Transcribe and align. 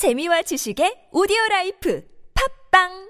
재미와 0.00 0.40
지식의 0.48 1.12
오디오 1.12 1.36
라이프. 1.50 2.00
팝빵 2.32 3.09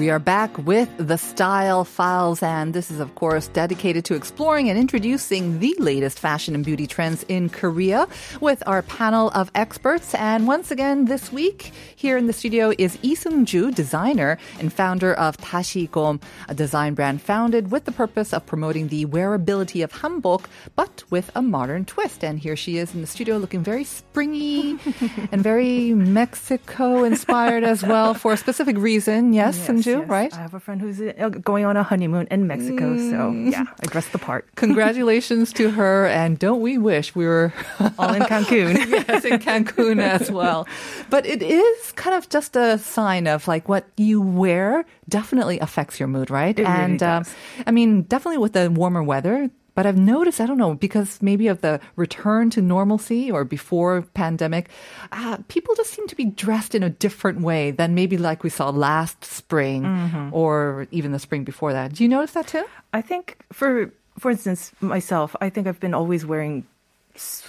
we 0.00 0.08
are 0.08 0.18
back 0.18 0.56
with 0.66 0.88
the 0.96 1.18
Style 1.18 1.84
Files. 1.84 2.42
And 2.42 2.72
this 2.72 2.90
is, 2.90 3.00
of 3.00 3.14
course, 3.16 3.48
dedicated 3.48 4.02
to 4.06 4.14
exploring 4.14 4.70
and 4.70 4.78
introducing 4.78 5.58
the 5.58 5.76
latest 5.78 6.18
fashion 6.18 6.54
and 6.54 6.64
beauty 6.64 6.86
trends 6.86 7.22
in 7.28 7.50
Korea 7.50 8.08
with 8.40 8.62
our 8.66 8.80
panel 8.80 9.28
of 9.34 9.50
experts. 9.54 10.14
And 10.14 10.46
once 10.46 10.70
again, 10.70 11.04
this 11.04 11.30
week 11.30 11.72
here 11.96 12.16
in 12.16 12.28
the 12.28 12.32
studio 12.32 12.72
is 12.78 12.96
Lee 13.02 13.14
Seung-ju, 13.14 13.72
designer 13.72 14.38
and 14.58 14.72
founder 14.72 15.12
of 15.12 15.36
Tashikom, 15.36 16.22
a 16.48 16.54
design 16.54 16.94
brand 16.94 17.20
founded 17.20 17.70
with 17.70 17.84
the 17.84 17.92
purpose 17.92 18.32
of 18.32 18.46
promoting 18.46 18.88
the 18.88 19.04
wearability 19.04 19.84
of 19.84 19.92
hanbok, 19.92 20.46
but 20.76 21.04
with 21.10 21.30
a 21.34 21.42
modern 21.42 21.84
twist. 21.84 22.24
And 22.24 22.38
here 22.38 22.56
she 22.56 22.78
is 22.78 22.94
in 22.94 23.02
the 23.02 23.06
studio 23.06 23.36
looking 23.36 23.62
very 23.62 23.84
springy 23.84 24.78
and 25.30 25.42
very 25.42 25.92
Mexico 25.92 27.04
inspired 27.04 27.64
as 27.64 27.82
well 27.82 28.14
for 28.14 28.32
a 28.32 28.38
specific 28.38 28.78
reason. 28.78 29.34
Yes, 29.34 29.58
Yes, 29.58 29.66
Seung-ju, 29.90 30.00
yes. 30.00 30.08
right? 30.08 30.34
I 30.34 30.42
have 30.42 30.54
a 30.54 30.60
friend 30.60 30.80
who's 30.80 31.00
uh, 31.00 31.28
going 31.28 31.64
on 31.64 31.76
a 31.76 31.82
honeymoon 31.82 32.28
in 32.30 32.46
Mexico, 32.46 32.96
so 32.96 33.30
yeah, 33.32 33.64
I 33.82 33.86
dressed 33.86 34.12
the 34.12 34.18
part. 34.18 34.48
Congratulations 34.56 35.52
to 35.54 35.70
her, 35.70 36.06
and 36.06 36.38
don't 36.38 36.60
we 36.60 36.78
wish 36.78 37.14
we 37.14 37.26
were 37.26 37.52
All 37.98 38.12
in 38.12 38.22
Cancun. 38.22 38.76
yes, 39.08 39.24
in 39.24 39.38
Cancun 39.38 40.00
as 40.00 40.30
well. 40.30 40.66
But 41.08 41.26
it 41.26 41.42
is 41.42 41.92
kind 41.92 42.16
of 42.16 42.28
just 42.28 42.56
a 42.56 42.78
sign 42.78 43.26
of 43.26 43.48
like 43.48 43.68
what 43.68 43.86
you 43.96 44.20
wear 44.20 44.84
definitely 45.08 45.58
affects 45.58 45.98
your 45.98 46.08
mood, 46.08 46.30
right? 46.30 46.58
It 46.58 46.62
really 46.62 46.74
and 46.74 47.02
um, 47.02 47.22
does. 47.22 47.34
I 47.66 47.70
mean, 47.70 48.02
definitely 48.02 48.38
with 48.38 48.52
the 48.52 48.70
warmer 48.70 49.02
weather. 49.02 49.50
But 49.80 49.86
I've 49.86 49.96
noticed, 49.96 50.42
I 50.42 50.46
don't 50.46 50.58
know, 50.58 50.74
because 50.74 51.22
maybe 51.22 51.48
of 51.48 51.62
the 51.62 51.80
return 51.96 52.50
to 52.50 52.60
normalcy 52.60 53.30
or 53.30 53.44
before 53.44 54.02
pandemic, 54.12 54.68
uh, 55.10 55.38
people 55.48 55.74
just 55.74 55.88
seem 55.94 56.06
to 56.08 56.14
be 56.14 56.26
dressed 56.26 56.74
in 56.74 56.82
a 56.82 56.90
different 56.90 57.40
way 57.40 57.70
than 57.70 57.94
maybe 57.94 58.18
like 58.18 58.44
we 58.44 58.50
saw 58.50 58.68
last 58.68 59.24
spring 59.24 59.84
Mm-hmm. 59.84 60.34
or 60.34 60.86
even 60.90 61.12
the 61.12 61.18
spring 61.18 61.44
before 61.44 61.72
that. 61.72 61.94
Do 61.94 62.04
you 62.04 62.10
notice 62.10 62.32
that 62.32 62.46
too? 62.46 62.66
I 62.92 63.00
think 63.00 63.38
for 63.54 63.90
for 64.18 64.30
instance 64.30 64.70
myself, 64.82 65.34
I 65.40 65.48
think 65.48 65.66
I've 65.66 65.80
been 65.80 65.94
always 65.94 66.26
wearing 66.26 66.66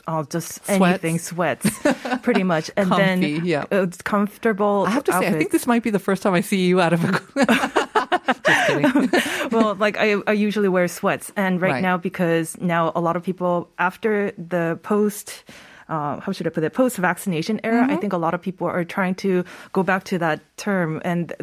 uh, 0.08 0.24
just 0.24 0.64
Sweats. 0.66 0.82
anything 0.82 1.20
sweats, 1.20 1.70
pretty 2.22 2.44
much, 2.44 2.72
and 2.78 2.90
Comfy, 2.90 3.04
then 3.04 3.46
yeah. 3.46 3.66
it's 3.72 4.02
comfortable. 4.02 4.86
I 4.88 4.92
have 4.92 5.04
to 5.06 5.12
say, 5.12 5.28
I 5.28 5.32
think 5.34 5.52
this 5.52 5.68
might 5.68 5.84
be 5.84 5.90
the 5.90 6.00
first 6.00 6.24
time 6.24 6.34
I 6.34 6.42
see 6.42 6.66
you 6.66 6.80
out 6.80 6.94
of 6.94 7.04
a. 7.04 7.90
Just 8.28 8.68
kidding. 8.68 9.10
well, 9.52 9.76
like 9.76 9.98
I, 9.98 10.16
I 10.28 10.34
usually 10.34 10.70
wear 10.70 10.88
sweats, 10.88 11.32
and 11.36 11.62
right, 11.62 11.74
Right. 11.74 11.82
now 11.82 11.98
because 11.98 12.58
now 12.60 12.92
a 12.96 13.02
lot 13.02 13.16
of 13.16 13.24
people 13.24 13.70
after 13.80 14.32
the 14.38 14.80
post. 14.84 15.44
Uh, 15.90 16.22
how 16.22 16.32
should 16.32 16.48
I 16.48 16.50
put 16.52 16.64
it? 16.64 16.72
Post 16.74 16.96
vaccination 16.98 17.60
era, 17.66 17.82
Mm-hmm. 17.84 17.92
I 17.92 17.98
think 17.98 18.14
a 18.14 18.18
lot 18.18 18.34
of 18.34 18.42
people 18.42 18.66
are 18.66 18.86
trying 18.86 19.14
to 19.16 19.44
go 19.74 19.84
back 19.84 20.06
to 20.06 20.18
that 20.20 20.40
term 20.56 21.02
and 21.04 21.34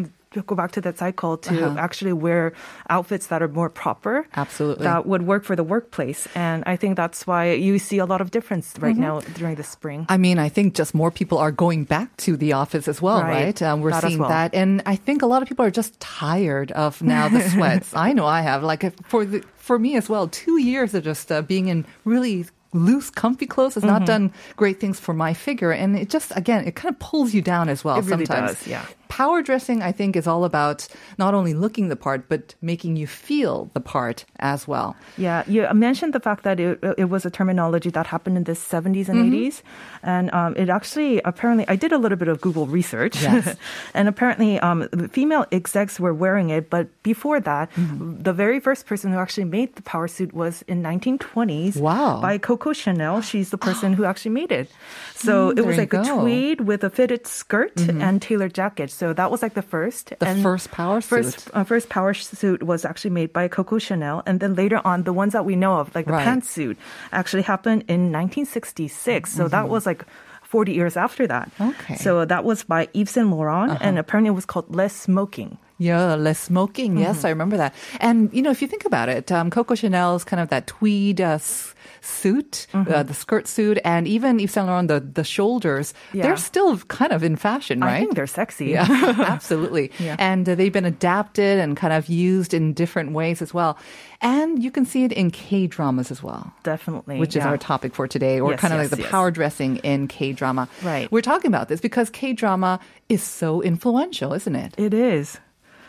go 0.46 0.54
back 0.54 0.72
to 0.72 0.80
that 0.82 0.98
cycle 0.98 1.36
to 1.38 1.66
Uh-huh. 1.66 1.78
actually 1.78 2.12
wear 2.12 2.52
outfits 2.90 3.26
that 3.28 3.42
are 3.42 3.48
more 3.48 3.68
proper. 3.70 4.26
Absolutely. 4.36 4.84
That 4.84 5.06
would 5.06 5.22
work 5.26 5.44
for 5.44 5.56
the 5.56 5.64
workplace. 5.64 6.28
And 6.34 6.62
I 6.66 6.76
think 6.76 6.96
that's 6.96 7.26
why 7.26 7.52
you 7.52 7.78
see 7.78 7.98
a 7.98 8.06
lot 8.06 8.20
of 8.20 8.30
difference 8.30 8.74
right 8.78 8.94
Mm-hmm. 8.94 9.00
now 9.02 9.20
during 9.38 9.56
the 9.56 9.64
spring. 9.64 10.06
I 10.08 10.16
mean, 10.16 10.38
I 10.38 10.48
think 10.48 10.74
just 10.74 10.94
more 10.94 11.10
people 11.10 11.38
are 11.38 11.52
going 11.52 11.84
back 11.84 12.16
to 12.18 12.36
the 12.36 12.52
office 12.54 12.88
as 12.88 13.00
well, 13.02 13.22
right? 13.22 13.44
Right. 13.44 13.62
Um, 13.62 13.80
we're 13.80 13.90
That 13.90 14.02
seeing 14.04 14.18
well. 14.20 14.28
that, 14.28 14.54
and 14.54 14.82
I 14.86 14.96
think 14.96 15.22
a 15.22 15.26
lot 15.26 15.42
of 15.42 15.48
people 15.48 15.64
are 15.64 15.70
just 15.70 15.98
tired 16.00 16.72
of 16.72 17.02
now 17.02 17.28
the 17.28 17.40
sweats. 17.52 17.92
I 17.94 18.12
know 18.12 18.26
I 18.26 18.40
have. 18.42 18.62
Like 18.62 18.82
for 19.06 19.24
the, 19.24 19.42
for 19.56 19.78
me 19.78 19.96
as 19.96 20.08
well, 20.08 20.28
two 20.28 20.58
years 20.60 20.94
of 20.94 21.04
just 21.04 21.30
uh, 21.32 21.42
being 21.42 21.68
in 21.68 21.84
really 22.04 22.46
loose, 22.72 23.08
comfy 23.10 23.46
clothes 23.46 23.74
has 23.74 23.82
Mm-hmm. 23.82 23.92
not 23.98 24.06
done 24.06 24.32
great 24.56 24.78
things 24.80 25.00
for 25.00 25.14
my 25.14 25.32
figure, 25.34 25.72
and 25.72 25.96
it 25.96 26.10
just 26.12 26.32
again 26.36 26.66
it 26.68 26.74
kind 26.74 26.92
of 26.94 26.98
pulls 27.00 27.32
you 27.32 27.40
down 27.42 27.68
as 27.68 27.82
well. 27.84 27.96
It 27.96 28.04
really 28.04 28.26
sometimes, 28.26 28.58
does, 28.58 28.66
yeah. 28.66 28.84
Power 29.08 29.42
dressing, 29.42 29.82
I 29.82 29.92
think, 29.92 30.16
is 30.16 30.26
all 30.26 30.44
about 30.44 30.86
not 31.18 31.34
only 31.34 31.54
looking 31.54 31.88
the 31.88 31.96
part, 31.96 32.28
but 32.28 32.54
making 32.62 32.96
you 32.96 33.06
feel 33.06 33.70
the 33.74 33.80
part 33.80 34.24
as 34.38 34.68
well. 34.68 34.96
Yeah, 35.16 35.42
you 35.46 35.66
mentioned 35.74 36.12
the 36.12 36.20
fact 36.20 36.44
that 36.44 36.60
it, 36.60 36.78
it 36.96 37.06
was 37.10 37.24
a 37.26 37.30
terminology 37.30 37.90
that 37.90 38.06
happened 38.06 38.36
in 38.36 38.44
the 38.44 38.52
70s 38.52 39.08
and 39.08 39.18
Mm-hmm. 39.18 39.34
80s. 39.34 39.62
And 40.02 40.32
um, 40.32 40.54
it 40.56 40.68
actually, 40.68 41.20
apparently, 41.24 41.64
I 41.68 41.74
did 41.76 41.92
a 41.92 41.98
little 41.98 42.16
bit 42.18 42.28
of 42.28 42.40
Google 42.40 42.66
research. 42.66 43.20
Yes. 43.22 43.56
and 43.94 44.08
apparently, 44.08 44.58
um, 44.60 44.88
female 45.10 45.44
execs 45.50 45.98
were 45.98 46.14
wearing 46.14 46.50
it. 46.50 46.70
But 46.70 46.86
before 47.02 47.40
that, 47.40 47.70
Mm-hmm. 47.78 48.22
the 48.22 48.32
very 48.32 48.60
first 48.60 48.86
person 48.86 49.12
who 49.12 49.18
actually 49.18 49.44
made 49.44 49.74
the 49.76 49.82
power 49.82 50.06
suit 50.08 50.32
was 50.32 50.62
in 50.68 50.82
1920s. 50.82 51.76
Wow. 51.76 52.20
By 52.20 52.38
Coco 52.38 52.72
Chanel. 52.72 53.20
She's 53.22 53.50
the 53.50 53.58
person 53.58 53.92
who 53.98 54.04
actually 54.04 54.32
made 54.32 54.52
it. 54.52 54.70
So 55.14 55.50
Mm, 55.50 55.58
it 55.58 55.66
was 55.66 55.76
like 55.78 55.92
a. 55.92 55.98
Mm-hmm. 55.98 56.20
tweed 56.20 56.60
with 56.62 56.84
a 56.84 56.90
fitted 56.90 57.26
skirt 57.26 57.76
and 57.80 58.20
tailored 58.22 58.54
jacket. 58.54 58.90
So 58.98 59.12
that 59.14 59.30
was 59.30 59.40
like 59.42 59.54
the 59.54 59.62
first. 59.62 60.12
The 60.18 60.26
And 60.28 60.42
first 60.42 60.70
power 60.74 61.00
first, 61.00 61.40
suit. 61.46 61.54
uh, 61.54 61.62
first 61.64 61.88
power 61.88 62.12
suit 62.14 62.60
was 62.62 62.84
actually 62.84 63.14
made 63.20 63.30
by 63.32 63.46
Coco 63.48 63.78
Chanel, 63.78 64.22
and 64.26 64.40
then 64.40 64.54
later 64.54 64.80
on, 64.84 65.04
the 65.04 65.12
ones 65.14 65.32
that 65.32 65.44
we 65.46 65.54
know 65.54 65.74
of, 65.80 65.94
like 65.94 66.06
the 66.06 66.12
Right. 66.18 66.26
pantsuit, 66.26 66.76
actually 67.12 67.42
happened 67.46 67.84
in 67.88 68.10
1966. 68.12 69.30
So 69.32 69.48
that 69.48 69.68
was 69.68 69.86
like 69.86 70.04
40 70.42 70.72
years 70.72 70.96
after 70.96 71.26
that. 71.26 71.50
Mm-hmm. 71.58 71.70
Okay. 71.70 71.94
Uh-huh. 71.94 72.02
So 72.02 72.24
that 72.24 72.42
was 72.44 72.64
by 72.64 72.88
Yves 72.94 73.10
Saint 73.12 73.28
Laurent, 73.30 73.78
and 73.80 73.98
apparently 73.98 74.28
it 74.28 74.34
was 74.34 74.46
called 74.46 74.74
Le 74.74 74.88
Smoking. 74.88 75.58
Yeah, 75.78 76.14
Le 76.18 76.34
Smoking. 76.34 76.92
Mm-hmm. 76.94 77.02
Yes, 77.06 77.24
I 77.24 77.28
remember 77.30 77.56
that. 77.56 77.72
And 78.00 78.32
you 78.32 78.42
know, 78.42 78.50
if 78.50 78.60
you 78.62 78.66
think 78.68 78.84
about 78.84 79.08
it, 79.08 79.30
um, 79.30 79.50
Coco 79.50 79.74
Chanel's 79.76 80.24
kind 80.24 80.40
of 80.42 80.48
that 80.48 80.66
tweed 80.66 81.20
uh, 81.20 81.38
s- 81.38 81.74
suit, 82.00 82.66
Mm-hmm. 82.72 82.92
uh, 82.92 83.02
the 83.02 83.14
skirt 83.14 83.46
suit, 83.48 83.78
and 83.84 84.06
even 84.08 84.38
Yves 84.40 84.52
Saint 84.52 84.66
Laurent 84.66 84.88
the 84.88 85.00
the 85.00 85.24
shoulders, 85.24 85.94
Yeah. 86.12 86.22
they're 86.24 86.36
still 86.36 86.76
kind 86.88 87.12
of 87.12 87.22
in 87.22 87.36
fashion, 87.36 87.80
right? 87.80 87.94
I 87.96 88.00
think 88.00 88.14
they're 88.14 88.26
sexy. 88.26 88.66
Yeah, 88.66 88.86
absolutely. 89.28 89.90
Yeah. 89.98 90.16
And 90.18 90.48
uh, 90.48 90.54
they've 90.54 90.72
been 90.72 90.84
adapted 90.84 91.58
and 91.58 91.76
kind 91.76 91.92
of 91.92 92.08
used 92.08 92.54
in 92.54 92.72
different 92.74 93.12
ways 93.12 93.42
as 93.42 93.52
well. 93.54 93.78
And 94.20 94.62
you 94.62 94.70
can 94.70 94.84
see 94.84 95.04
it 95.04 95.12
in 95.12 95.30
K 95.30 95.66
dramas 95.66 96.10
as 96.10 96.22
well. 96.22 96.52
Definitely. 96.64 97.18
Which 97.18 97.30
is 97.36 97.44
yeah. 97.44 97.48
our 97.48 97.58
topic 97.58 97.94
for 97.94 98.08
today, 98.08 98.40
or 98.40 98.50
Yes, 98.52 98.60
kind 98.60 98.74
of 98.74 98.80
yes, 98.80 98.90
like 98.90 98.96
the 98.98 99.02
yes. 99.02 99.10
power 99.10 99.30
dressing 99.30 99.76
in 99.78 100.08
K 100.08 100.32
drama. 100.32 100.68
Right. 100.82 101.10
We're 101.12 101.22
talking 101.22 101.48
about 101.50 101.68
this 101.68 101.80
because 101.80 102.10
K 102.10 102.32
drama 102.32 102.80
is 103.08 103.22
so 103.22 103.62
influential, 103.62 104.32
isn't 104.34 104.56
it? 104.56 104.74
It 104.76 104.92
is. 104.94 105.38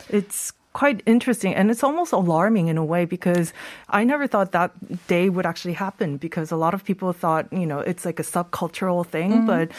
It's 0.08 0.52
quite 0.72 1.02
interesting 1.04 1.52
and 1.52 1.68
it's 1.70 1.82
almost 1.82 2.12
alarming 2.12 2.68
in 2.68 2.78
a 2.78 2.84
way 2.84 3.04
because 3.04 3.52
I 3.88 4.04
never 4.04 4.28
thought 4.28 4.52
that 4.52 4.70
day 5.08 5.28
would 5.28 5.44
actually 5.44 5.74
happen 5.74 6.16
because 6.16 6.52
a 6.52 6.56
lot 6.56 6.74
of 6.74 6.84
people 6.84 7.12
thought, 7.12 7.52
you 7.52 7.66
know, 7.66 7.80
it's 7.80 8.04
like 8.04 8.20
a 8.20 8.22
subcultural 8.22 9.04
thing, 9.04 9.32
mm-hmm. 9.32 9.46
but 9.46 9.70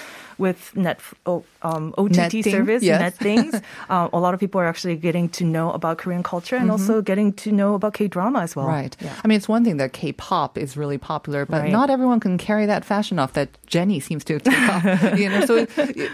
with 0.42 0.76
net 0.76 1.00
oh, 1.26 1.44
um, 1.62 1.94
OTT 1.98 2.18
Netting, 2.18 2.44
service, 2.44 2.84
yes. 2.84 3.00
net 3.00 3.14
things, 3.14 3.54
uh, 3.90 4.10
a 4.12 4.20
lot 4.20 4.34
of 4.34 4.40
people 4.40 4.60
are 4.60 4.66
actually 4.68 4.96
getting 4.98 5.30
to 5.30 5.46
know 5.46 5.72
about 5.72 6.00
Korean 6.00 6.24
culture 6.24 6.58
and 6.58 6.72
also 6.72 7.02
getting 7.02 7.32
to 7.34 7.52
know 7.52 7.76
about 7.76 7.94
K 7.94 8.08
drama 8.08 8.40
as 8.42 8.56
well. 8.56 8.66
Right. 8.68 8.96
Yeah. 9.00 9.14
I 9.24 9.28
mean, 9.28 9.38
it's 9.38 9.48
one 9.48 9.64
thing 9.64 9.78
that 9.78 9.94
K-pop 9.94 10.58
is 10.58 10.76
really 10.76 10.98
popular, 10.98 11.46
but 11.46 11.62
Right. 11.62 11.72
not 11.72 11.90
everyone 11.90 12.20
can 12.20 12.38
carry 12.38 12.66
that 12.66 12.84
fashion 12.84 13.20
off 13.20 13.34
that 13.34 13.50
Jennie 13.68 14.00
seems 14.02 14.24
to 14.26 14.40
take 14.40 14.58
off. 14.70 14.84
You 15.22 15.30
know, 15.30 15.46
so 15.46 15.68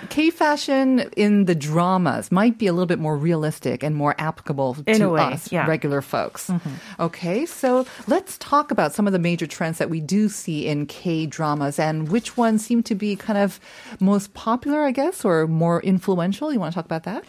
K-fashion 0.10 1.00
in 1.16 1.46
the 1.46 1.56
dramas 1.56 2.32
might 2.32 2.58
be 2.58 2.68
a 2.68 2.74
little 2.74 2.86
bit 2.86 3.00
more 3.00 3.18
realistic 3.18 3.84
and 3.84 3.96
more 3.96 4.16
applicable 4.18 4.78
In 4.86 5.00
to 5.00 5.10
way, 5.10 5.22
us, 5.22 5.52
yeah. 5.52 5.62
Mm-hmm. 5.62 5.70
regular 5.70 6.02
folks. 6.02 6.52
Okay, 7.00 7.46
so 7.46 7.86
let's 8.08 8.38
talk 8.40 8.72
about 8.72 8.94
some 8.94 9.08
of 9.08 9.14
the 9.14 9.20
major 9.20 9.48
trends 9.48 9.78
that 9.78 9.90
we 9.90 10.02
do 10.02 10.28
see 10.30 10.68
in 10.68 10.86
K-dramas 10.86 11.80
and 11.80 12.10
which 12.10 12.36
ones 12.36 12.66
seem 12.66 12.84
to 12.84 12.96
be 12.96 13.16
kind 13.16 13.40
of 13.40 13.60
most 14.18 14.34
popular, 14.34 14.80
I 14.92 14.94
guess, 15.02 15.18
or 15.30 15.36
more 15.64 15.80
influential. 15.94 16.48
You 16.54 16.60
want 16.64 16.72
to 16.74 16.78
talk 16.80 16.90
about 16.94 17.04
that? 17.12 17.22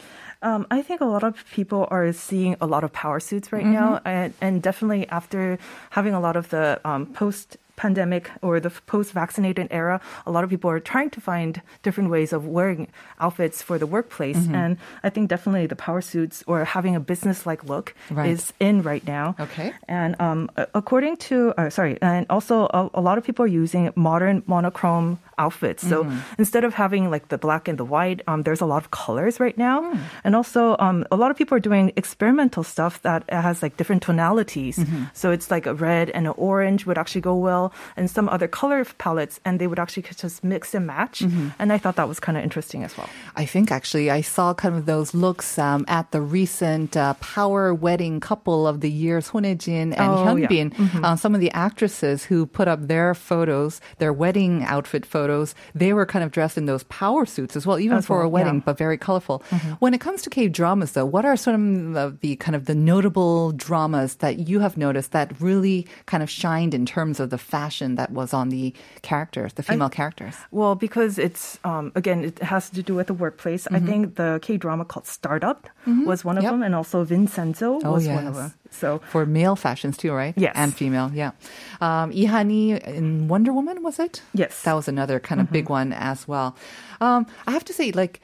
Um, 0.48 0.60
I 0.78 0.80
think 0.86 0.98
a 1.08 1.10
lot 1.14 1.24
of 1.28 1.34
people 1.58 1.82
are 1.96 2.08
seeing 2.28 2.52
a 2.66 2.66
lot 2.74 2.82
of 2.86 2.90
power 3.02 3.20
suits 3.28 3.48
right 3.56 3.68
now, 3.80 4.00
and, 4.16 4.32
and 4.46 4.54
definitely 4.68 5.02
after 5.18 5.58
having 5.90 6.14
a 6.14 6.22
lot 6.26 6.36
of 6.40 6.44
the 6.54 6.66
um, 6.90 7.02
post 7.20 7.56
pandemic 7.84 8.24
or 8.46 8.54
the 8.66 8.70
post 8.94 9.08
vaccinated 9.12 9.66
era, 9.70 9.96
a 10.26 10.30
lot 10.34 10.42
of 10.44 10.50
people 10.54 10.68
are 10.70 10.82
trying 10.92 11.10
to 11.16 11.20
find 11.30 11.52
different 11.84 12.08
ways 12.14 12.30
of 12.36 12.40
wearing 12.56 12.82
outfits 13.24 13.58
for 13.66 13.76
the 13.82 13.86
workplace. 13.96 14.42
And 14.60 14.70
I 15.06 15.08
think 15.14 15.24
definitely 15.34 15.66
the 15.74 15.76
power 15.86 16.02
suits 16.12 16.36
or 16.50 16.64
having 16.76 16.94
a 16.96 17.02
business 17.12 17.38
like 17.50 17.60
look 17.72 17.94
Right. 18.10 18.30
is 18.34 18.52
in 18.58 18.82
right 18.90 19.04
now. 19.06 19.26
Okay. 19.38 19.68
And 19.86 20.10
um, 20.26 20.40
according 20.80 21.14
to, 21.28 21.36
uh, 21.58 21.70
sorry, 21.70 21.94
and 22.02 22.26
also 22.36 22.54
a, 22.80 22.80
a 23.00 23.02
lot 23.08 23.16
of 23.18 23.22
people 23.28 23.42
are 23.46 23.54
using 23.64 23.92
modern 23.94 24.42
monochrome 24.46 25.18
outfits. 25.38 25.86
So 25.88 26.06
instead 26.38 26.64
of 26.64 26.74
having 26.74 27.10
like 27.10 27.28
the 27.28 27.38
black 27.38 27.68
and 27.68 27.78
the 27.78 27.84
white, 27.84 28.22
um, 28.26 28.42
there's 28.42 28.60
a 28.60 28.66
lot 28.66 28.82
of 28.82 28.90
colors 28.90 29.40
right 29.40 29.56
now, 29.56 29.92
and 30.24 30.34
also 30.36 30.76
um, 30.78 31.04
a 31.10 31.16
lot 31.16 31.30
of 31.30 31.36
people 31.36 31.56
are 31.56 31.60
doing 31.70 31.92
experimental 31.96 32.62
stuff 32.64 33.00
that 33.02 33.22
has 33.30 33.62
like 33.62 33.76
different 33.76 34.02
tonalities. 34.02 34.78
So 35.14 35.30
it's 35.30 35.50
like 35.50 35.66
a 35.66 35.74
red 35.74 36.10
and 36.10 36.26
an 36.26 36.34
orange 36.36 36.86
would 36.86 36.98
actually 36.98 37.22
go 37.22 37.36
well, 37.36 37.72
and 37.96 38.10
some 38.10 38.28
other 38.28 38.48
color 38.48 38.84
palettes, 38.98 39.40
and 39.44 39.58
they 39.60 39.66
would 39.66 39.78
actually 39.78 40.04
just 40.16 40.42
mix 40.44 40.74
and 40.74 40.86
match. 40.86 41.22
And 41.58 41.72
I 41.72 41.78
thought 41.78 41.96
that 41.96 42.08
was 42.08 42.20
kind 42.20 42.36
of 42.38 42.44
interesting 42.44 42.84
as 42.84 42.96
well. 42.96 43.08
I 43.36 43.44
think 43.46 43.70
actually 43.70 44.10
I 44.10 44.20
saw 44.22 44.54
kind 44.54 44.74
of 44.74 44.86
those 44.86 45.14
looks 45.14 45.58
um, 45.58 45.84
at 45.88 46.10
the 46.10 46.20
recent 46.20 46.96
uh, 46.96 47.14
power 47.20 47.72
wedding 47.74 48.20
couple 48.20 48.66
of 48.66 48.80
the 48.80 48.90
year, 48.90 49.20
Son 49.20 49.44
Ye-jin 49.44 49.92
and 49.94 50.08
Oh, 50.08 50.36
yeah. 50.36 50.46
Hyun 50.46 50.48
Bin. 50.48 50.68
Uh, 51.04 51.16
some 51.16 51.34
of 51.34 51.40
the 51.40 51.50
actresses 51.52 52.24
who 52.28 52.46
put 52.46 52.66
up 52.68 52.80
their 52.88 53.14
photos, 53.14 53.80
their 53.98 54.12
wedding 54.12 54.64
outfit 54.64 55.04
photos, 55.06 55.27
they 55.74 55.92
were 55.92 56.06
kind 56.06 56.24
of 56.24 56.30
dressed 56.30 56.56
in 56.58 56.66
those 56.66 56.84
power 56.84 57.26
suits 57.26 57.56
as 57.56 57.66
well, 57.66 57.78
even 57.78 57.98
As 57.98 58.06
for 58.06 58.22
a 58.22 58.28
wedding, 58.28 58.56
yeah. 58.56 58.62
but 58.64 58.78
very 58.78 58.98
colorful. 58.98 59.42
Mm-hmm. 59.50 59.72
When 59.78 59.94
it 59.94 60.00
comes 60.00 60.22
to 60.22 60.30
K 60.30 60.48
dramas, 60.48 60.92
though, 60.92 61.06
what 61.06 61.24
are 61.24 61.36
some 61.36 61.96
of 61.96 62.20
the 62.20 62.36
kind 62.36 62.56
of 62.56 62.64
the 62.64 62.74
notable 62.74 63.52
dramas 63.52 64.16
that 64.16 64.48
you 64.48 64.60
have 64.60 64.76
noticed 64.76 65.12
that 65.12 65.38
really 65.40 65.86
kind 66.06 66.22
of 66.22 66.30
shined 66.30 66.74
in 66.74 66.84
terms 66.86 67.20
of 67.20 67.30
the 67.30 67.38
fashion 67.38 67.94
that 67.96 68.10
was 68.10 68.32
on 68.32 68.48
the 68.48 68.74
characters, 69.02 69.52
the 69.54 69.62
female 69.62 69.88
characters? 69.90 70.34
Well, 70.50 70.74
because 70.74 71.18
it's 71.18 71.58
um, 71.64 71.92
again, 71.94 72.24
it 72.24 72.38
has 72.40 72.70
to 72.70 72.82
do 72.82 72.94
with 72.94 73.06
the 73.06 73.14
workplace. 73.14 73.66
I 73.66 73.70
mm-hmm. 73.70 73.86
think 73.86 74.14
the 74.16 74.38
K 74.42 74.56
drama 74.56 74.84
called 74.84 75.06
Startup 75.06 75.68
mm-hmm. 75.86 76.04
was 76.04 76.24
one 76.24 76.36
of 76.38 76.44
Yep. 76.44 76.52
them, 76.52 76.62
and 76.62 76.74
also 76.74 77.04
Vincenzo 77.04 77.80
Oh, 77.84 77.92
was 77.92 78.06
one 78.08 78.26
of 78.26 78.34
them. 78.34 78.52
So 78.70 79.00
For 79.10 79.26
male 79.26 79.56
fashions 79.56 79.96
too, 79.96 80.12
right? 80.12 80.34
Yes. 80.36 80.52
And 80.54 80.74
female, 80.74 81.10
yeah. 81.14 81.32
Um, 81.80 82.10
Lee 82.10 82.24
Ha-nee 82.26 82.80
in 82.80 83.28
Wonder 83.28 83.52
Woman, 83.52 83.82
was 83.82 83.98
it? 83.98 84.22
Yes. 84.34 84.62
That 84.62 84.74
was 84.74 84.88
another 84.88 85.18
kind 85.20 85.40
of 85.40 85.50
big 85.50 85.68
one 85.68 85.92
as 85.92 86.28
well. 86.28 86.56
Um, 87.00 87.26
I 87.46 87.52
have 87.52 87.64
to 87.64 87.72
say, 87.72 87.92
like, 87.92 88.20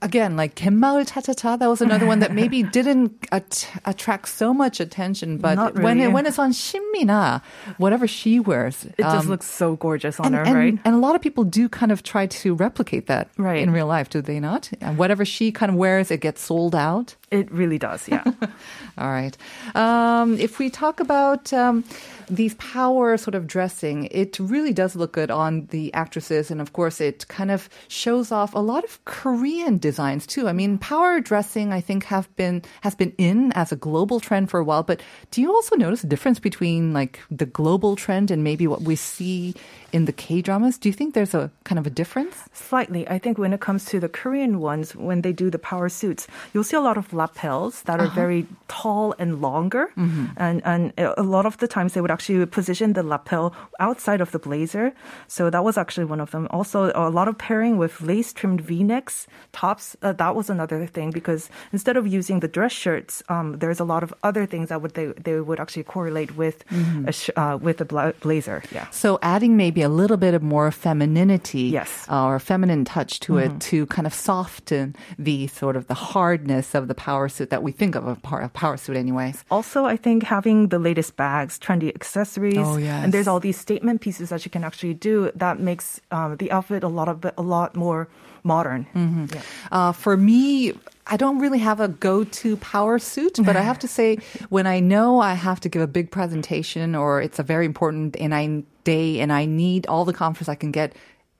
again, 0.00 0.36
like 0.36 0.54
Gaetmaeul 0.54 1.06
Cha 1.12 1.20
Cha 1.20 1.32
Cha, 1.34 1.56
that 1.56 1.68
was 1.68 1.80
another 1.82 2.06
one 2.06 2.20
that 2.20 2.32
maybe 2.32 2.62
didn't 2.78 3.12
at- 3.32 3.68
attract 3.84 4.28
so 4.28 4.54
much 4.54 4.80
attention, 4.80 5.36
but 5.38 5.56
Not 5.56 5.74
when, 5.74 5.98
it, 5.98 6.02
really. 6.04 6.14
when 6.14 6.26
it's 6.26 6.38
on 6.38 6.52
Shin 6.52 6.82
Min-a, 6.92 7.42
whatever 7.76 8.06
she 8.06 8.40
wears, 8.40 8.84
it 8.86 8.94
just 8.98 9.24
um, 9.24 9.28
looks 9.28 9.46
so 9.46 9.76
gorgeous 9.76 10.18
on 10.20 10.26
and, 10.26 10.34
her, 10.36 10.42
and, 10.42 10.54
right? 10.54 10.78
and 10.84 10.94
a 10.94 10.98
lot 10.98 11.14
of 11.14 11.20
people 11.20 11.44
do 11.44 11.68
kind 11.68 11.92
of 11.92 12.02
try 12.02 12.26
to 12.26 12.54
replicate 12.54 13.06
that 13.08 13.28
Right. 13.36 13.60
in 13.62 13.70
real 13.70 13.86
life, 13.86 14.08
do 14.08 14.22
they 14.22 14.40
not? 14.40 14.70
And 14.80 14.96
whatever 14.96 15.24
she 15.24 15.52
kind 15.52 15.70
of 15.70 15.76
wears, 15.76 16.10
it 16.10 16.20
gets 16.20 16.40
sold 16.40 16.74
out. 16.74 17.14
It 17.30 17.50
really 17.52 17.78
does, 17.78 18.08
yeah. 18.08 18.24
All 18.98 19.08
right. 19.10 19.36
Um, 19.74 20.38
if 20.38 20.58
we 20.58 20.70
talk 20.70 20.98
about 21.00 21.52
um, 21.52 21.84
these 22.28 22.54
power 22.54 23.16
sort 23.16 23.34
of 23.34 23.46
dressing, 23.46 24.08
it 24.10 24.38
really 24.38 24.72
does 24.72 24.94
look 24.96 25.12
good 25.12 25.30
on 25.30 25.66
the 25.66 25.92
actresses. 25.94 26.50
And 26.50 26.60
of 26.60 26.72
course, 26.72 27.00
it 27.00 27.26
kind 27.28 27.50
of 27.50 27.68
shows 27.88 28.30
off 28.32 28.54
a 28.54 28.58
lot 28.58 28.84
of 28.84 29.04
Korean 29.04 29.78
designs 29.78 30.26
too. 30.26 30.48
I 30.48 30.52
mean, 30.52 30.78
power 30.78 31.20
dressing, 31.20 31.72
I 31.72 31.80
think, 31.80 32.04
have 32.04 32.34
been, 32.36 32.62
has 32.82 32.94
been 32.94 33.12
in 33.18 33.52
as 33.52 33.72
a 33.72 33.76
global 33.76 34.20
trend 34.20 34.50
for 34.50 34.60
a 34.60 34.64
while. 34.64 34.82
But 34.82 35.02
do 35.30 35.40
you 35.40 35.52
also 35.52 35.76
notice 35.76 36.04
a 36.04 36.06
difference 36.06 36.38
between 36.38 36.92
like 36.92 37.20
the 37.30 37.46
global 37.46 37.96
trend 37.96 38.30
and 38.30 38.44
maybe 38.44 38.66
what 38.66 38.82
we 38.82 38.96
see 38.96 39.54
in 39.92 40.04
the 40.04 40.12
K 40.12 40.42
dramas? 40.42 40.78
Do 40.78 40.88
you 40.88 40.92
think 40.92 41.14
there's 41.14 41.34
a 41.34 41.50
kind 41.64 41.78
of 41.78 41.86
a 41.86 41.90
difference? 41.90 42.36
Slightly. 42.52 43.08
I 43.08 43.18
think 43.18 43.38
when 43.38 43.52
it 43.52 43.60
comes 43.60 43.84
to 43.86 44.00
the 44.00 44.08
Korean 44.08 44.60
ones, 44.60 44.94
when 44.94 45.22
they 45.22 45.32
do 45.32 45.50
the 45.50 45.58
power 45.58 45.88
suits, 45.88 46.26
you'll 46.52 46.64
see 46.64 46.76
a 46.76 46.80
lot 46.80 46.96
of 46.98 47.12
lapels 47.12 47.82
that 47.82 48.00
are 48.00 48.08
very 48.08 48.46
tall 48.68 49.14
and 49.18 49.40
longer. 49.40 49.90
And, 50.36 50.62
and 50.64 50.92
a 50.96 51.22
lot 51.22 51.46
of 51.46 51.58
the 51.58 51.68
times 51.68 51.94
they 51.94 52.00
would 52.00 52.10
actually 52.10 52.44
position 52.46 52.92
the 52.92 53.02
lapel 53.02 53.54
outside 53.80 54.20
of 54.20 54.30
the 54.32 54.38
blazer. 54.38 54.92
So 55.26 55.50
that 55.50 55.64
was 55.64 55.76
actually 55.78 56.04
one 56.04 56.20
of 56.20 56.30
them. 56.30 56.48
Also, 56.50 56.92
a 56.94 57.10
lot 57.10 57.28
of 57.28 57.38
pairing 57.38 57.78
with 57.78 58.00
lace 58.00 58.32
trimmed 58.32 58.60
v 58.60 58.82
necks, 58.82 59.26
tops. 59.52 59.96
Uh, 60.02 60.12
that 60.12 60.34
was 60.34 60.50
another 60.50 60.86
thing 60.86 61.10
because 61.10 61.48
instead 61.72 61.96
of 61.96 62.06
using 62.06 62.40
the 62.40 62.48
dress 62.48 62.72
shirts, 62.72 63.22
um, 63.28 63.58
there's 63.58 63.80
a 63.80 63.84
lot 63.84 64.02
of 64.02 64.12
other 64.22 64.46
things 64.46 64.68
that 64.68 64.82
would 64.82 64.94
they, 64.94 65.06
they 65.06 65.40
would 65.40 65.60
actually 65.60 65.84
correlate 65.84 66.36
with 66.36 66.64
a 67.06 67.12
sh- 67.12 67.30
uh, 67.36 67.58
with 67.60 67.80
a 67.80 67.84
bla- 67.84 68.14
blazer. 68.20 68.62
Yeah. 68.72 68.88
So 68.90 69.18
adding 69.22 69.56
maybe 69.56 69.77
a 69.82 69.88
little 69.88 70.16
bit 70.16 70.34
of 70.34 70.42
more 70.42 70.70
femininity 70.70 71.62
Yes. 71.72 72.06
uh, 72.10 72.26
or 72.26 72.38
feminine 72.38 72.84
touch 72.84 73.20
to 73.20 73.38
it 73.38 73.60
to 73.60 73.86
kind 73.86 74.06
of 74.06 74.14
soften 74.14 74.94
the 75.18 75.46
sort 75.48 75.76
of 75.76 75.86
the 75.86 75.94
hardness 75.94 76.74
of 76.74 76.88
the 76.88 76.94
power 76.94 77.28
suit 77.28 77.50
that 77.50 77.62
we 77.62 77.72
think 77.72 77.94
of 77.94 78.06
a 78.06 78.16
power, 78.16 78.76
suit 78.76 78.96
anyways. 78.96 79.44
Also, 79.50 79.84
I 79.84 79.96
think 79.96 80.22
having 80.22 80.68
the 80.68 80.78
latest 80.78 81.16
bags, 81.16 81.58
trendy 81.58 81.94
accessories, 81.94 82.56
Oh, 82.58 82.76
yes. 82.76 83.04
and 83.04 83.12
there's 83.12 83.28
all 83.28 83.40
these 83.40 83.58
statement 83.58 84.00
pieces 84.00 84.28
that 84.30 84.44
you 84.44 84.50
can 84.50 84.64
actually 84.64 84.94
do 84.94 85.30
that 85.34 85.60
makes 85.60 86.00
um, 86.10 86.36
the 86.36 86.50
outfit 86.50 86.82
a 86.82 86.88
lot 86.88 87.08
of 87.08 87.24
a 87.36 87.42
lot 87.42 87.76
more 87.76 88.08
modern. 88.44 88.86
Mm-hmm. 88.94 89.26
Yeah. 89.34 89.40
Uh, 89.72 89.92
for 89.92 90.16
me, 90.16 90.72
I 91.06 91.16
don't 91.16 91.38
really 91.38 91.58
have 91.58 91.80
a 91.80 91.88
go-to 91.88 92.56
power 92.58 92.98
suit, 92.98 93.38
but 93.44 93.56
I 93.56 93.62
have 93.62 93.78
to 93.80 93.88
say, 93.88 94.18
when 94.48 94.66
I 94.66 94.80
know 94.80 95.20
I 95.20 95.34
have 95.34 95.60
to 95.60 95.68
give 95.68 95.82
a 95.82 95.86
big 95.86 96.10
presentation 96.10 96.94
or 96.94 97.20
it's 97.20 97.38
a 97.38 97.42
very 97.42 97.66
important 97.66 98.16
and 98.20 98.34
I 98.34 98.62
day 98.88 99.20
and 99.20 99.30
I 99.32 99.44
need 99.44 99.86
all 99.86 100.04
the 100.04 100.12
confidence 100.12 100.48
I 100.48 100.54
can 100.54 100.72
get 100.72 100.96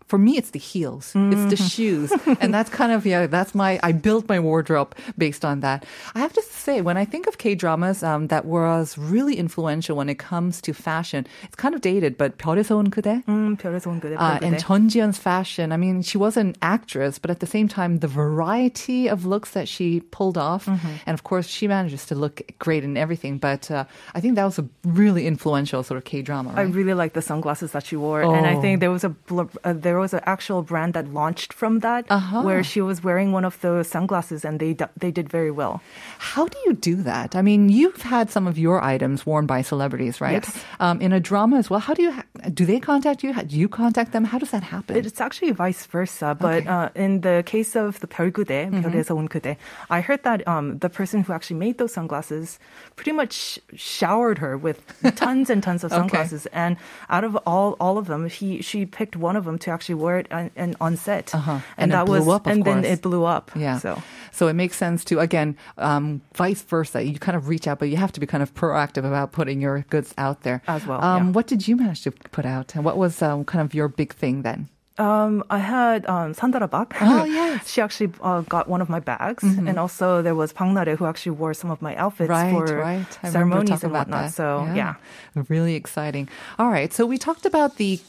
for 0.09 0.19
me, 0.19 0.37
it's 0.37 0.51
the 0.51 0.59
heels, 0.59 1.13
mm-hmm. 1.13 1.33
it's 1.33 1.47
the 1.53 1.57
mm-hmm. 1.57 1.69
shoes, 1.69 2.13
and 2.41 2.53
that's 2.53 2.71
kind 2.71 2.93
of 2.93 3.05
yeah. 3.05 3.27
That's 3.29 3.55
my 3.55 3.79
I 3.83 3.93
built 3.93 4.29
my 4.29 4.41
wardrobe 4.41 4.97
based 5.17 5.45
on 5.45 5.61
that. 5.61 5.85
I 6.15 6.19
have 6.19 6.33
to 6.33 6.43
say, 6.43 6.81
when 6.81 6.97
I 6.97 7.05
think 7.05 7.27
of 7.29 7.37
K 7.37 7.55
dramas 7.55 8.03
um, 8.03 8.29
that 8.29 8.47
was 8.47 8.97
really 8.97 9.37
influential 9.37 9.97
when 9.97 10.09
it 10.09 10.19
comes 10.19 10.61
to 10.63 10.73
fashion, 10.73 11.27
it's 11.45 11.57
kind 11.57 11.75
of 11.75 11.83
dated, 11.83 12.17
but 12.17 12.39
별에서 12.39 12.77
온 12.77 12.89
그대, 12.89 13.23
음, 13.29 13.57
그대, 13.57 14.17
and 14.43 14.57
Jeon 14.57 14.89
Ji-hyun's 14.89 15.19
fashion. 15.19 15.73
I 15.73 15.77
mean, 15.77 16.01
she 16.03 16.17
was 16.17 16.37
an 16.37 16.57
actress, 16.63 17.19
but 17.19 17.31
at 17.31 17.41
the 17.41 17.47
same 17.47 17.69
time, 17.69 17.99
the 17.99 18.09
variety 18.09 19.09
of 19.09 19.27
looks 19.27 19.51
that 19.53 19.69
she 19.69 20.01
pulled 20.01 20.39
off, 20.39 20.67
mm-hmm. 20.67 20.89
and 21.05 21.15
of 21.15 21.25
course, 21.25 21.47
she 21.47 21.69
manages 21.69 22.07
to 22.07 22.15
look 22.15 22.41
great 22.59 22.83
in 22.83 22.97
everything. 22.97 23.37
But 23.37 23.71
uh, 23.71 23.85
I 24.15 24.21
think 24.21 24.37
that 24.37 24.45
was 24.45 24.59
a 24.59 24.67
really 24.85 25.27
influential 25.27 25.83
sort 25.83 25.99
of 25.99 26.05
K 26.05 26.23
drama. 26.23 26.51
Right? 26.51 26.61
I 26.61 26.63
really 26.63 26.95
like 26.95 27.13
the 27.13 27.23
sunglasses 27.23 27.73
that 27.73 27.85
she 27.85 27.97
wore, 27.97 28.23
oh. 28.23 28.33
and 28.33 28.47
I 28.47 28.55
oh. 28.55 28.61
think 28.61 28.81
there 28.81 28.91
was 28.91 29.05
a, 29.05 29.15
uh, 29.65 29.75
there 29.75 29.98
was 29.98 30.14
an 30.14 30.22
actual 30.26 30.62
brand 30.62 30.94
that 30.94 31.10
launched 31.14 31.54
from 31.54 31.80
that, 31.80 32.06
Uh-huh. 32.10 32.42
where 32.42 32.64
she 32.64 32.82
was 32.82 33.04
wearing 33.04 33.32
one 33.32 33.46
of 33.46 33.60
those 33.62 33.88
sunglasses, 33.88 34.46
and 34.46 34.60
they 34.60 34.74
d- 34.74 34.86
they 34.98 35.12
did 35.12 35.30
very 35.30 35.52
well. 35.52 35.82
How 36.20 36.48
do 36.48 36.58
you 36.66 36.74
do 36.74 36.96
that? 37.04 37.36
I 37.36 37.42
mean, 37.42 37.70
you've 37.70 38.02
had 38.02 38.30
some 38.30 38.48
of 38.48 38.58
your 38.58 38.82
items 38.84 39.26
worn 39.26 39.46
by 39.46 39.62
celebrities, 39.62 40.20
right? 40.22 40.44
Yes. 40.44 40.64
Um, 40.80 41.02
in 41.02 41.12
a 41.14 41.20
drama 41.20 41.58
as 41.58 41.70
well. 41.70 41.80
How 41.80 41.94
do 41.94 42.02
you 42.04 42.12
ha- 42.12 42.24
do? 42.54 42.66
They 42.66 42.80
contact 42.80 43.24
you? 43.24 43.34
Do 43.34 43.58
you 43.58 43.68
contact 43.68 44.12
them? 44.12 44.24
How 44.24 44.38
does 44.38 44.52
that 44.52 44.64
happen? 44.64 44.96
It's 44.96 45.20
actually 45.22 45.52
vice 45.52 45.86
versa, 45.88 46.36
but 46.40 46.64
Okay. 46.64 46.70
uh, 46.70 46.90
in 46.96 47.22
the 47.22 47.44
case 47.46 47.76
of 47.76 48.00
the 48.00 48.08
별그대, 48.08 48.70
별에서 48.70 49.16
온 49.16 49.28
그대, 49.28 49.58
I 49.90 50.02
heard 50.02 50.24
that 50.24 50.46
um, 50.48 50.78
the 50.80 50.90
person 50.90 51.24
who 51.24 51.34
actually 51.34 51.58
made 51.60 51.78
those 51.78 51.94
sunglasses 51.94 52.60
pretty 52.96 53.12
much 53.12 53.60
showered 53.76 54.38
her 54.40 54.58
with 54.58 54.80
tons 55.16 55.50
and 55.50 55.64
tons 55.64 55.84
of 55.84 55.92
Okay. 55.92 56.00
sunglasses, 56.00 56.46
and 56.54 56.78
out 57.10 57.24
of 57.24 57.36
all 57.46 57.76
all 57.80 57.98
of 57.98 58.08
them, 58.08 58.28
he 58.28 58.62
she 58.62 58.86
picked 58.86 59.16
one 59.16 59.36
of 59.36 59.46
them 59.46 59.58
to 59.60 59.72
actually 59.72 59.87
wear 59.97 60.19
it 60.19 60.31
on, 60.33 60.51
and 60.57 60.77
on 60.81 60.97
set, 60.97 61.35
Uh-huh. 61.35 61.53
And 61.53 61.63
and, 61.79 61.93
that 61.93 62.07
was 62.09 62.27
up, 62.29 62.47
and 62.47 62.65
then 62.65 62.85
it 62.85 63.01
blew 63.03 63.25
up. 63.25 63.51
Yeah. 63.57 63.79
so. 63.79 64.03
So 64.33 64.47
it 64.47 64.55
makes 64.55 64.77
sense 64.77 65.05
to, 65.07 65.19
again, 65.19 65.57
um, 65.79 66.21
vice 66.35 66.63
versa. 66.63 67.03
You 67.03 67.19
kind 67.19 67.37
of 67.37 67.49
reach 67.49 67.67
out, 67.67 67.79
but 67.81 67.89
you 67.89 67.97
have 67.97 68.13
to 68.13 68.21
be 68.21 68.27
kind 68.27 68.43
of 68.43 68.55
proactive 68.55 69.05
about 69.05 69.33
putting 69.33 69.61
your 69.61 69.85
goods 69.91 70.15
out 70.17 70.43
there. 70.43 70.63
As 70.69 70.87
well, 70.87 71.03
Um, 71.03 71.27
yeah. 71.27 71.33
What 71.33 71.47
did 71.49 71.67
you 71.67 71.75
manage 71.77 72.03
to 72.03 72.11
put 72.13 72.45
out? 72.47 72.75
And 72.77 72.85
what 72.85 72.97
was 72.97 73.21
um, 73.23 73.45
kind 73.45 73.63
of 73.65 73.75
your 73.75 73.89
big 73.89 74.13
thing 74.15 74.43
then? 74.43 74.69
Um, 74.99 75.45
I 75.49 75.59
had 75.59 76.07
um, 76.07 76.35
Sandara 76.35 76.69
Bak. 76.69 76.97
Oh, 77.01 77.25
yes. 77.39 77.71
she 77.71 77.81
actually 77.81 78.13
uh, 78.21 78.41
got 78.43 78.69
one 78.69 78.81
of 78.81 78.89
my 78.89 78.99
bags, 78.99 79.45
and 79.45 79.79
also 79.79 80.23
there 80.23 80.35
was 80.35 80.53
Pang 80.53 80.75
Nare 80.75 80.97
who 80.97 81.07
actually 81.07 81.33
wore 81.39 81.55
some 81.55 81.71
of 81.71 81.81
my 81.81 81.95
outfits 81.95 82.29
Right, 82.31 82.51
for 82.53 82.65
right. 82.77 83.07
Ceremonies 83.25 83.85
and 83.85 83.93
whatnot. 83.93 84.25
that. 84.25 84.35
So 84.35 84.67
yeah. 84.75 84.95
Really 85.49 85.75
exciting. 85.77 86.29
All 86.59 86.71
right. 86.71 86.93
So 86.93 87.07
we 87.07 87.17
talked 87.17 87.47
about 87.47 87.77
the 87.77 88.01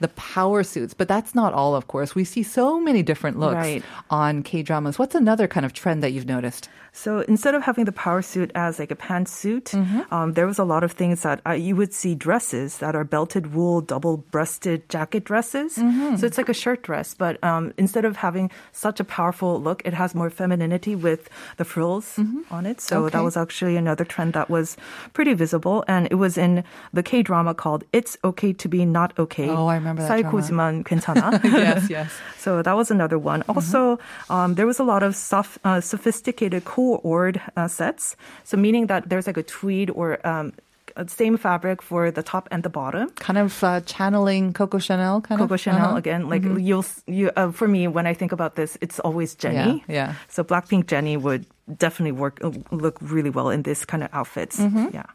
the 0.00 0.08
power 0.08 0.62
suits, 0.62 0.94
but 0.94 1.08
that's 1.08 1.34
not 1.34 1.52
all, 1.52 1.74
of 1.74 1.86
course. 1.86 2.14
We 2.14 2.24
see 2.24 2.42
so 2.42 2.80
many 2.80 3.02
different 3.02 3.38
looks 3.38 3.54
Right. 3.56 3.82
on 4.10 4.42
K 4.42 4.62
dramas. 4.62 4.98
What's 4.98 5.14
another 5.14 5.46
kind 5.48 5.64
of 5.66 5.72
trend 5.72 6.02
that 6.02 6.12
you've 6.12 6.26
noticed? 6.26 6.68
So 6.96 7.20
instead 7.26 7.54
of 7.56 7.62
having 7.62 7.86
the 7.86 7.92
power 7.92 8.22
suit 8.22 8.52
as 8.54 8.78
like 8.78 8.92
a 8.92 8.96
pantsuit, 8.96 9.70
Mm-hmm. 9.74 10.14
um, 10.14 10.32
there 10.34 10.46
was 10.46 10.58
a 10.60 10.64
lot 10.64 10.84
of 10.84 10.92
things 10.92 11.22
that 11.22 11.40
uh, 11.46 11.52
you 11.52 11.74
would 11.74 11.92
see 11.92 12.14
dresses 12.14 12.78
that 12.78 12.94
are 12.94 13.02
belted 13.02 13.52
wool, 13.52 13.80
double-breasted 13.80 14.88
jacket 14.88 15.24
dresses. 15.24 15.76
Mm-hmm. 15.76 16.16
So 16.16 16.26
it's 16.26 16.38
like 16.38 16.48
a 16.48 16.54
shirt 16.54 16.82
dress, 16.82 17.14
but 17.14 17.42
um, 17.42 17.72
instead 17.78 18.04
of 18.04 18.16
having 18.16 18.50
such 18.72 19.00
a 19.00 19.04
powerful 19.04 19.60
look, 19.60 19.82
it 19.84 19.94
has 19.94 20.14
more 20.14 20.30
femininity 20.30 20.94
with 20.94 21.28
the 21.56 21.64
frills 21.64 22.18
on 22.50 22.66
it. 22.66 22.80
So 22.80 22.94
Mm-hmm. 22.96 23.04
Okay. 23.06 23.12
that 23.18 23.24
was 23.24 23.36
actually 23.36 23.76
another 23.76 24.04
trend 24.04 24.32
that 24.34 24.48
was 24.48 24.76
pretty 25.14 25.34
visible, 25.34 25.84
and 25.88 26.06
it 26.10 26.14
was 26.14 26.38
in 26.38 26.62
the 26.92 27.02
K 27.02 27.22
drama 27.22 27.54
called 27.54 27.82
"It's 27.92 28.16
Okay 28.22 28.52
to 28.52 28.68
Be 28.68 28.84
Not 28.86 29.12
Okay." 29.18 29.48
Oh, 29.56 29.66
I 29.66 29.76
remember 29.76 30.02
that. 30.02 30.10
사이코지만 30.10 30.84
괜찮아. 30.84 31.40
yes, 31.44 31.88
yes. 31.90 32.10
So 32.38 32.60
that 32.60 32.76
was 32.76 32.90
another 32.90 33.18
one. 33.18 33.40
Mm-hmm. 33.40 33.56
Also, 33.56 33.96
mm-hmm. 33.96 34.32
um, 34.32 34.54
there 34.54 34.66
was 34.66 34.78
a 34.78 34.84
lot 34.84 35.02
of 35.02 35.16
soft, 35.16 35.58
uh, 35.64 35.80
sophisticated 35.80 36.64
co-ord 36.64 37.40
uh, 37.56 37.68
sets. 37.68 38.16
So 38.44 38.56
meaning 38.56 38.86
that 38.88 39.08
there's 39.08 39.26
like 39.26 39.38
a 39.38 39.42
tweed 39.42 39.88
or 39.88 40.20
um, 40.26 40.52
uh, 40.96 41.04
same 41.06 41.36
fabric 41.36 41.82
for 41.82 42.10
the 42.10 42.22
top 42.22 42.48
and 42.50 42.62
the 42.62 42.68
bottom. 42.68 43.08
Kind 43.16 43.38
of 43.38 43.64
uh, 43.64 43.80
channeling 43.80 44.52
Coco 44.52 44.78
Chanel, 44.78 45.20
kind 45.20 45.38
Coco 45.38 45.44
of. 45.44 45.48
Coco 45.48 45.56
Chanel 45.56 45.88
uh-huh. 45.88 45.96
again. 45.96 46.28
Like 46.28 46.42
mm-hmm. 46.42 46.60
you'll, 46.60 46.84
you, 47.06 47.30
uh, 47.36 47.50
for 47.50 47.66
me, 47.66 47.88
when 47.88 48.06
I 48.06 48.14
think 48.14 48.32
about 48.32 48.54
this, 48.54 48.78
it's 48.80 49.00
always 49.00 49.34
Jennie. 49.34 49.82
Yeah. 49.88 49.94
yeah. 49.94 50.14
So 50.28 50.44
Blackpink 50.44 50.86
Jenny 50.86 51.16
would 51.16 51.46
definitely 51.78 52.12
work, 52.12 52.38
look 52.70 52.98
really 53.00 53.30
well 53.30 53.50
in 53.50 53.62
this 53.62 53.84
kind 53.84 54.04
of 54.04 54.10
outfits. 54.12 54.60
Mm-hmm. 54.60 54.88
Yeah. 54.92 55.06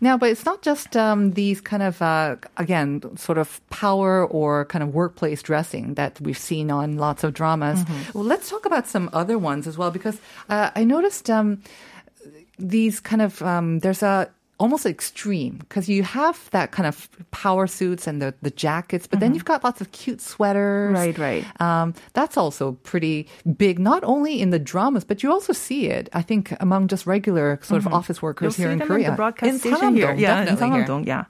Now, 0.00 0.18
but 0.18 0.30
it's 0.30 0.44
not 0.44 0.62
just 0.62 0.96
um, 0.96 1.32
these 1.32 1.60
kind 1.60 1.82
of, 1.82 2.02
uh, 2.02 2.36
again, 2.56 3.16
sort 3.16 3.38
of 3.38 3.60
power 3.70 4.26
or 4.26 4.64
kind 4.66 4.82
of 4.82 4.94
workplace 4.94 5.42
dressing 5.42 5.94
that 5.94 6.20
we've 6.20 6.38
seen 6.38 6.70
on 6.70 6.98
lots 6.98 7.24
of 7.24 7.32
dramas. 7.32 7.84
Well, 8.14 8.24
let's 8.24 8.50
talk 8.50 8.66
about 8.66 8.86
some 8.86 9.08
other 9.12 9.38
ones 9.38 9.66
as 9.66 9.78
well, 9.78 9.90
because 9.90 10.20
uh, 10.48 10.70
I 10.76 10.84
noticed 10.84 11.30
um, 11.30 11.62
these 12.58 13.00
kind 13.00 13.22
of, 13.22 13.40
um, 13.42 13.80
there's 13.80 14.02
a, 14.02 14.28
almost 14.58 14.86
extreme 14.86 15.56
because 15.58 15.88
you 15.88 16.02
have 16.02 16.48
that 16.50 16.72
kind 16.72 16.86
of 16.86 17.08
power 17.30 17.66
suits 17.66 18.06
and 18.06 18.22
the, 18.22 18.32
the 18.40 18.50
jackets, 18.50 19.06
but 19.06 19.20
then 19.20 19.34
you've 19.34 19.44
got 19.44 19.62
lots 19.64 19.80
of 19.80 19.92
cute 19.92 20.20
sweaters. 20.20 20.94
Right, 20.94 21.18
right. 21.18 21.44
Um, 21.60 21.92
that's 22.14 22.36
also 22.36 22.72
pretty 22.82 23.28
big, 23.56 23.78
not 23.78 24.02
only 24.04 24.40
in 24.40 24.50
the 24.50 24.58
dramas, 24.58 25.04
but 25.04 25.22
you 25.22 25.30
also 25.30 25.52
see 25.52 25.88
it, 25.88 26.08
I 26.12 26.22
think, 26.22 26.54
among 26.60 26.88
just 26.88 27.06
regular 27.06 27.60
sort 27.62 27.84
of 27.84 27.92
office 27.92 28.22
workers 28.22 28.58
You'll 28.58 28.68
here 28.68 28.72
in 28.72 28.80
Korea. 28.80 29.06
in 29.06 29.10
the 29.12 29.16
broadcast 29.16 29.50
in 29.52 29.58
station 29.58 29.94
here. 29.96 30.14
Yeah, 30.14 30.40
in 30.40 30.46
definitely 30.46 30.78
here. 30.78 30.86
Sangamdong, 30.86 31.06
yeah. 31.06 31.24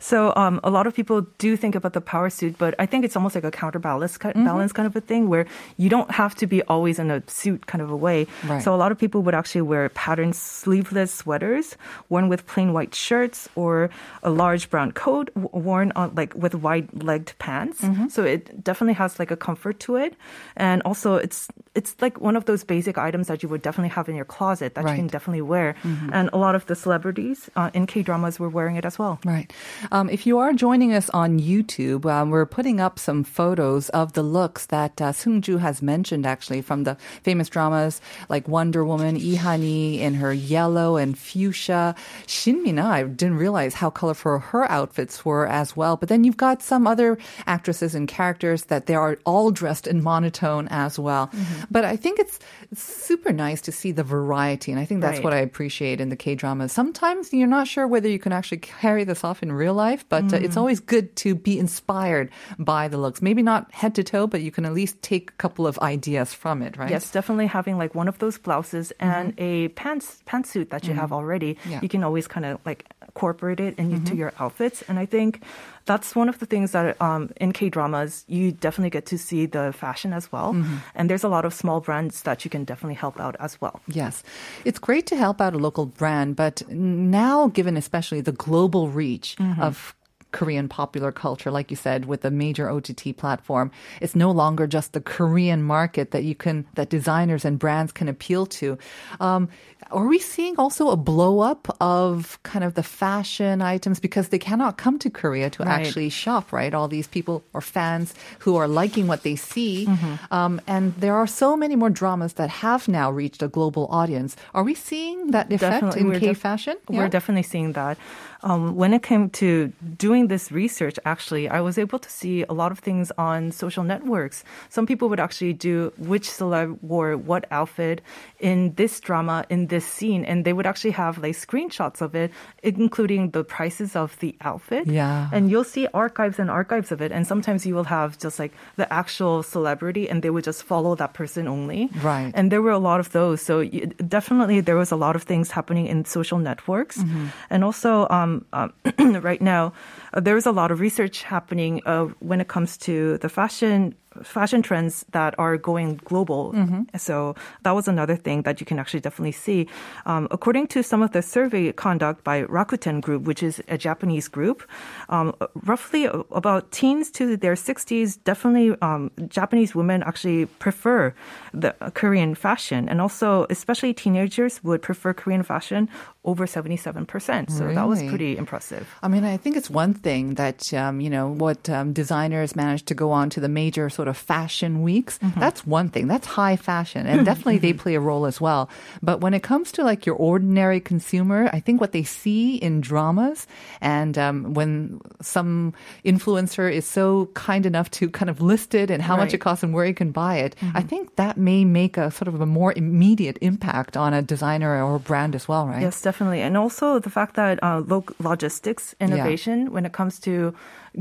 So 0.00 0.32
um, 0.34 0.58
a 0.64 0.70
lot 0.70 0.86
of 0.86 0.94
people 0.94 1.22
do 1.38 1.56
think 1.56 1.74
about 1.76 1.92
the 1.92 2.00
power 2.00 2.30
suit, 2.30 2.56
but 2.58 2.74
I 2.78 2.86
think 2.86 3.04
it's 3.04 3.14
almost 3.16 3.34
like 3.34 3.44
a 3.44 3.50
counterbalance 3.50 4.02
Mm-hmm. 4.02 4.44
balance 4.44 4.72
kind 4.72 4.86
of 4.86 4.96
a 4.96 5.00
thing 5.00 5.28
where 5.28 5.46
you 5.76 5.88
don't 5.88 6.10
have 6.10 6.34
to 6.36 6.46
be 6.46 6.62
always 6.64 6.98
in 6.98 7.10
a 7.10 7.22
suit 7.28 7.66
kind 7.66 7.82
of 7.82 7.90
a 7.90 7.96
way. 7.96 8.26
Right. 8.44 8.62
So 8.62 8.74
a 8.74 8.76
lot 8.76 8.90
of 8.90 8.98
people 8.98 9.22
would 9.22 9.34
actually 9.34 9.62
wear 9.62 9.88
patterned 9.90 10.34
sleeveless 10.34 11.12
sweaters 11.12 11.76
worn 12.08 12.28
with 12.28 12.46
plain 12.46 12.71
white 12.72 12.94
shirts 12.94 13.48
or 13.54 13.90
a 14.22 14.30
large 14.30 14.70
brown 14.70 14.92
coat 14.92 15.30
worn 15.34 15.92
on 15.96 16.14
like 16.14 16.34
with 16.34 16.54
wide-legged 16.54 17.34
pants. 17.38 17.80
Mm-hmm. 17.80 18.08
So 18.08 18.24
it 18.24 18.62
definitely 18.62 18.94
has 18.94 19.18
like 19.18 19.30
a 19.30 19.36
comfort 19.36 19.80
to 19.80 19.96
it, 19.96 20.14
and 20.56 20.82
also 20.84 21.16
it's 21.16 21.48
it's 21.74 21.96
like 22.00 22.20
one 22.20 22.36
of 22.36 22.44
those 22.44 22.64
basic 22.64 22.98
items 22.98 23.28
that 23.28 23.42
you 23.42 23.48
would 23.48 23.62
definitely 23.62 23.88
have 23.90 24.08
in 24.08 24.16
your 24.16 24.26
closet 24.26 24.74
that 24.74 24.84
Right. 24.84 24.92
you 24.92 24.96
can 24.96 25.06
definitely 25.06 25.42
wear. 25.42 25.74
And 26.12 26.28
a 26.32 26.36
lot 26.36 26.54
of 26.54 26.66
the 26.66 26.74
celebrities 26.74 27.48
uh, 27.56 27.70
in 27.72 27.86
K 27.86 28.02
dramas 28.02 28.38
were 28.38 28.48
wearing 28.48 28.76
it 28.76 28.84
as 28.84 28.98
well. 28.98 29.18
Right. 29.24 29.50
Um, 29.90 30.10
if 30.10 30.26
you 30.26 30.38
are 30.38 30.52
joining 30.52 30.92
us 30.92 31.08
on 31.10 31.38
YouTube, 31.40 32.04
um, 32.04 32.30
we're 32.30 32.46
putting 32.46 32.80
up 32.80 32.98
some 32.98 33.24
photos 33.24 33.88
of 33.90 34.12
the 34.12 34.22
looks 34.22 34.66
that 34.66 35.00
uh, 35.00 35.12
Seung-ju 35.12 35.58
has 35.58 35.80
mentioned 35.80 36.26
actually 36.26 36.60
from 36.62 36.84
the 36.84 36.96
famous 37.22 37.48
dramas 37.48 38.00
like 38.28 38.46
Wonder 38.48 38.84
Woman, 38.84 39.16
Han-hee 39.16 40.00
in 40.02 40.14
her 40.14 40.32
yellow 40.32 40.96
and 40.96 41.16
fuchsia. 41.18 41.94
Shin 42.26 42.61
Mina, 42.62 42.86
I 42.86 43.02
didn't 43.04 43.36
realize 43.36 43.74
how 43.74 43.90
colorful 43.90 44.38
her 44.38 44.70
outfits 44.70 45.24
were 45.24 45.46
as 45.46 45.76
well. 45.76 45.96
But 45.96 46.08
then 46.08 46.24
you've 46.24 46.36
got 46.36 46.62
some 46.62 46.86
other 46.86 47.18
actresses 47.46 47.94
and 47.94 48.06
characters 48.08 48.64
that 48.64 48.86
they 48.86 48.94
are 48.94 49.18
all 49.26 49.50
dressed 49.50 49.86
in 49.86 50.02
monotone 50.02 50.68
as 50.68 50.98
well. 50.98 51.30
But 51.70 51.84
I 51.84 51.96
think 51.96 52.18
it's, 52.18 52.38
it's 52.70 52.82
super 52.82 53.32
nice 53.32 53.60
to 53.62 53.72
see 53.72 53.92
the 53.92 54.04
variety. 54.04 54.72
And 54.72 54.80
I 54.80 54.84
think 54.84 55.00
that's 55.00 55.18
Right. 55.18 55.24
what 55.24 55.32
I 55.34 55.38
appreciate 55.38 56.00
in 56.00 56.08
the 56.08 56.16
K 56.16 56.34
dramas. 56.34 56.72
Sometimes 56.72 57.32
you're 57.32 57.46
not 57.48 57.66
sure 57.68 57.86
whether 57.86 58.08
you 58.08 58.18
can 58.18 58.32
actually 58.32 58.58
carry 58.58 59.04
this 59.04 59.24
off 59.24 59.42
in 59.42 59.52
real 59.52 59.74
life, 59.74 60.04
but 60.08 60.24
uh, 60.32 60.38
Mm. 60.38 60.44
it's 60.44 60.56
always 60.56 60.80
good 60.80 61.14
to 61.16 61.34
be 61.34 61.58
inspired 61.58 62.30
by 62.58 62.88
the 62.88 62.96
looks. 62.98 63.20
Maybe 63.22 63.42
not 63.42 63.72
head 63.72 63.94
to 63.96 64.04
toe, 64.04 64.26
but 64.26 64.40
you 64.42 64.50
can 64.50 64.64
at 64.64 64.72
least 64.72 65.02
take 65.02 65.30
a 65.30 65.34
couple 65.34 65.66
of 65.66 65.78
ideas 65.80 66.32
from 66.32 66.62
it, 66.62 66.76
right? 66.76 66.90
Yes, 66.90 67.10
definitely 67.10 67.46
having 67.46 67.76
like 67.78 67.94
one 67.94 68.08
of 68.08 68.18
those 68.18 68.38
blouses 68.38 68.92
and 69.00 69.34
a 69.38 69.68
pants 69.68 70.22
pantsuit 70.26 70.70
that 70.70 70.86
you 70.86 70.94
have 70.94 71.12
already. 71.12 71.58
Yeah. 71.68 71.80
You 71.82 71.88
can 71.88 72.04
always 72.04 72.26
kind 72.28 72.46
of 72.46 72.51
like 72.64 72.86
incorporate 73.02 73.60
it 73.60 73.78
into 73.78 74.16
your 74.16 74.32
outfits, 74.38 74.82
and 74.88 74.98
I 74.98 75.06
think 75.06 75.42
that's 75.84 76.14
one 76.14 76.28
of 76.28 76.38
the 76.38 76.46
things 76.46 76.72
that 76.72 77.00
um, 77.00 77.30
in 77.36 77.52
K 77.52 77.68
dramas 77.68 78.24
you 78.28 78.52
definitely 78.52 78.90
get 78.90 79.06
to 79.06 79.18
see 79.18 79.46
the 79.46 79.72
fashion 79.72 80.12
as 80.12 80.30
well. 80.30 80.56
And 80.94 81.10
there's 81.10 81.24
a 81.24 81.28
lot 81.28 81.44
of 81.44 81.52
small 81.52 81.80
brands 81.80 82.22
that 82.22 82.44
you 82.44 82.50
can 82.50 82.64
definitely 82.64 82.94
help 82.94 83.20
out 83.20 83.36
as 83.40 83.60
well. 83.60 83.80
Yes. 83.88 84.22
It's 84.64 84.78
great 84.78 85.06
to 85.06 85.16
help 85.16 85.40
out 85.40 85.54
a 85.54 85.58
local 85.58 85.86
brand, 85.86 86.36
but 86.36 86.62
now, 86.68 87.48
given 87.48 87.76
especially 87.76 88.20
the 88.20 88.32
global 88.32 88.88
reach 88.88 89.36
of 89.60 89.94
Korean 90.32 90.68
popular 90.68 91.12
culture, 91.12 91.50
like 91.50 91.70
you 91.70 91.76
said, 91.76 92.06
with 92.06 92.24
a 92.24 92.30
major 92.30 92.68
OTT 92.68 93.16
platform, 93.16 93.70
it's 94.00 94.16
no 94.16 94.30
longer 94.30 94.66
just 94.66 94.94
the 94.94 95.00
Korean 95.00 95.62
market 95.62 96.10
that 96.10 96.24
you 96.24 96.34
can, 96.34 96.66
that 96.74 96.88
designers 96.88 97.44
and 97.44 97.58
brands 97.58 97.92
can 97.92 98.08
appeal 98.08 98.46
to. 98.46 98.78
Um, 99.20 99.48
are 99.90 100.06
we 100.06 100.18
seeing 100.18 100.54
also 100.56 100.90
a 100.90 100.96
blow 100.96 101.40
up 101.40 101.74
of 101.80 102.38
kind 102.42 102.64
of 102.64 102.74
the 102.74 102.82
fashion 102.82 103.60
items 103.62 104.00
because 104.00 104.28
they 104.28 104.38
cannot 104.38 104.76
come 104.76 104.98
to 105.00 105.10
Korea 105.10 105.50
to 105.50 105.62
Right. 105.62 105.80
actually 105.86 106.08
shop, 106.10 106.52
right? 106.52 106.72
All 106.74 106.88
these 106.88 107.06
people 107.06 107.42
or 107.52 107.60
fans 107.60 108.14
who 108.40 108.56
are 108.56 108.68
liking 108.68 109.06
what 109.06 109.22
they 109.22 109.36
see. 109.36 109.88
Um, 110.30 110.60
and 110.66 110.94
there 110.96 111.14
are 111.14 111.26
so 111.26 111.56
many 111.56 111.76
more 111.76 111.90
dramas 111.90 112.34
that 112.34 112.50
have 112.64 112.88
now 112.88 113.10
reached 113.10 113.42
a 113.42 113.48
global 113.48 113.86
audience. 113.90 114.36
Are 114.54 114.62
we 114.62 114.74
seeing 114.74 115.30
that 115.32 115.46
effect 115.52 115.60
Definitely, 115.60 116.00
in 116.02 116.06
we're 116.08 116.20
K 116.20 116.26
def- 116.28 116.38
fashion? 116.38 116.76
We're 116.88 117.08
definitely 117.08 117.42
seeing 117.44 117.72
that. 117.72 117.98
Um, 118.44 118.74
when 118.74 118.92
it 118.92 119.04
came 119.04 119.30
to 119.38 119.70
doing 119.96 120.26
this 120.26 120.50
research, 120.50 120.98
actually, 121.04 121.48
I 121.48 121.60
was 121.60 121.78
able 121.78 122.00
to 122.00 122.10
see 122.10 122.42
a 122.48 122.52
lot 122.52 122.72
of 122.72 122.80
things 122.80 123.12
on 123.16 123.52
social 123.52 123.84
networks. 123.84 124.42
Some 124.68 124.84
people 124.84 125.08
would 125.10 125.20
actually 125.20 125.52
do 125.52 125.92
which 125.96 126.26
celeb 126.28 126.76
wore 126.82 127.16
what 127.16 127.46
outfit 127.52 128.00
in 128.40 128.74
this 128.74 128.98
drama, 128.98 129.44
in 129.48 129.68
this 129.72 129.88
scene, 129.88 130.22
and 130.28 130.44
they 130.44 130.52
would 130.52 130.68
actually 130.68 130.92
have 130.92 131.16
like 131.24 131.32
screenshots 131.32 132.04
of 132.04 132.14
it, 132.14 132.30
including 132.62 133.32
the 133.32 133.42
prices 133.42 133.96
of 133.96 134.12
the 134.20 134.36
outfit. 134.44 134.84
Yeah. 134.86 135.32
And 135.32 135.48
you'll 135.50 135.64
see 135.64 135.88
archives 135.96 136.36
and 136.38 136.52
archives 136.52 136.92
of 136.92 137.00
it. 137.00 137.10
And 137.10 137.24
sometimes 137.26 137.64
you 137.64 137.74
will 137.74 137.88
have 137.88 138.20
just 138.20 138.36
like 138.38 138.52
the 138.76 138.86
actual 138.92 139.42
celebrity, 139.42 140.04
and 140.12 140.20
they 140.20 140.28
would 140.28 140.44
just 140.44 140.62
follow 140.62 140.92
that 141.00 141.16
person 141.16 141.48
only. 141.48 141.88
Right. 142.04 142.30
And 142.36 142.52
there 142.52 142.60
were 142.60 142.76
a 142.76 142.84
lot 142.90 143.00
of 143.00 143.08
those. 143.16 143.40
So 143.40 143.64
y- 143.64 143.88
definitely 144.06 144.60
there 144.60 144.76
was 144.76 144.92
a 144.92 145.00
lot 145.00 145.16
of 145.16 145.24
things 145.24 145.50
happening 145.50 145.88
in 145.88 146.04
social 146.04 146.38
networks. 146.38 147.00
And 147.48 147.64
also, 147.64 148.06
um, 148.12 148.44
um, 148.52 148.72
right 149.24 149.40
now, 149.40 149.72
uh, 150.12 150.20
there 150.20 150.36
is 150.36 150.44
a 150.44 150.52
lot 150.52 150.70
of 150.70 150.80
research 150.80 151.24
happening 151.24 151.80
uh, 151.86 152.12
when 152.20 152.40
it 152.44 152.48
comes 152.48 152.76
to 152.84 153.16
the 153.24 153.28
fashion 153.32 153.96
fashion 154.22 154.62
trends 154.62 155.04
that 155.12 155.34
are 155.38 155.56
going 155.56 156.00
global. 156.04 156.54
So 156.96 157.34
that 157.62 157.72
was 157.72 157.88
another 157.88 158.16
thing 158.16 158.42
that 158.42 158.60
you 158.60 158.66
can 158.66 158.78
actually 158.78 159.00
definitely 159.00 159.32
see. 159.32 159.68
Um, 160.06 160.28
according 160.30 160.68
to 160.68 160.82
some 160.82 161.02
of 161.02 161.12
the 161.12 161.22
survey 161.22 161.72
conduct 161.72 162.24
by 162.24 162.44
Rakuten 162.44 163.00
Group, 163.00 163.22
which 163.24 163.42
is 163.42 163.62
a 163.68 163.78
Japanese 163.78 164.28
group, 164.28 164.62
um, 165.08 165.34
roughly 165.64 166.08
about 166.30 166.70
teens 166.72 167.10
to 167.12 167.36
their 167.36 167.54
60s, 167.54 168.18
definitely 168.24 168.76
um, 168.82 169.10
Japanese 169.28 169.74
women 169.74 170.02
actually 170.02 170.46
prefer 170.46 171.14
the 171.52 171.74
Korean 171.94 172.34
fashion, 172.34 172.88
and 172.88 173.00
also 173.00 173.46
especially 173.50 173.94
teenagers 173.94 174.62
would 174.64 174.82
prefer 174.82 175.12
Korean 175.12 175.42
fashion 175.42 175.88
over 176.24 176.46
77%. 176.46 177.50
So 177.50 177.74
that 177.74 177.88
was 177.88 178.02
pretty 178.02 178.36
impressive. 178.36 178.86
I 179.02 179.08
mean, 179.08 179.24
I 179.24 179.36
think 179.36 179.56
it's 179.56 179.68
one 179.68 179.92
thing 179.92 180.34
that, 180.34 180.72
um, 180.72 181.00
you 181.00 181.10
know, 181.10 181.28
what 181.28 181.68
um, 181.68 181.92
designers 181.92 182.54
managed 182.54 182.86
to 182.88 182.94
go 182.94 183.10
on 183.10 183.28
to 183.30 183.40
the 183.40 183.48
major 183.48 183.90
sort 184.02 184.08
of 184.08 184.16
fashion 184.34 184.72
weeks. 184.82 185.14
That's 185.44 185.62
one 185.78 185.88
thing. 185.94 186.08
That's 186.08 186.26
high 186.26 186.56
fashion. 186.56 187.06
And 187.06 187.24
definitely 187.30 187.58
they 187.58 187.72
play 187.72 187.94
a 187.94 188.00
role 188.00 188.26
as 188.26 188.40
well. 188.46 188.62
But 189.08 189.20
when 189.22 189.32
it 189.38 189.42
comes 189.50 189.70
to 189.72 189.84
like 189.90 190.02
your 190.08 190.16
ordinary 190.16 190.80
consumer, 190.80 191.40
I 191.52 191.60
think 191.60 191.80
what 191.80 191.92
they 191.92 192.02
see 192.02 192.56
in 192.56 192.80
dramas 192.80 193.46
and 193.80 194.18
um, 194.18 194.54
when 194.58 195.00
some 195.20 195.72
influencer 196.04 196.66
is 196.72 196.84
so 196.98 197.26
kind 197.34 197.64
enough 197.64 197.88
to 197.98 198.10
kind 198.10 198.28
of 198.30 198.40
list 198.40 198.74
it 198.74 198.90
and 198.90 199.00
how 199.08 199.16
much 199.16 199.32
it 199.34 199.38
costs 199.38 199.62
and 199.62 199.72
where 199.74 199.86
you 199.86 199.94
can 199.94 200.10
buy 200.10 200.34
it, 200.46 200.56
I 200.74 200.82
think 200.82 201.14
that 201.16 201.36
may 201.36 201.64
make 201.64 201.96
a 201.96 202.10
sort 202.10 202.26
of 202.28 202.40
a 202.40 202.46
more 202.46 202.72
immediate 202.74 203.38
impact 203.40 203.96
on 203.96 204.10
a 204.14 204.22
designer 204.22 204.82
or 204.82 204.98
brand 204.98 205.34
as 205.34 205.46
well, 205.46 205.66
right? 205.68 205.82
Yes, 205.82 206.02
definitely. 206.02 206.40
And 206.42 206.56
also 206.56 206.98
the 206.98 207.10
fact 207.10 207.36
that 207.36 207.62
uh, 207.62 207.82
lo- 207.86 208.04
logistics 208.18 208.94
innovation, 209.00 209.70
when 209.72 209.86
it 209.86 209.92
comes 209.92 210.18
to 210.26 210.54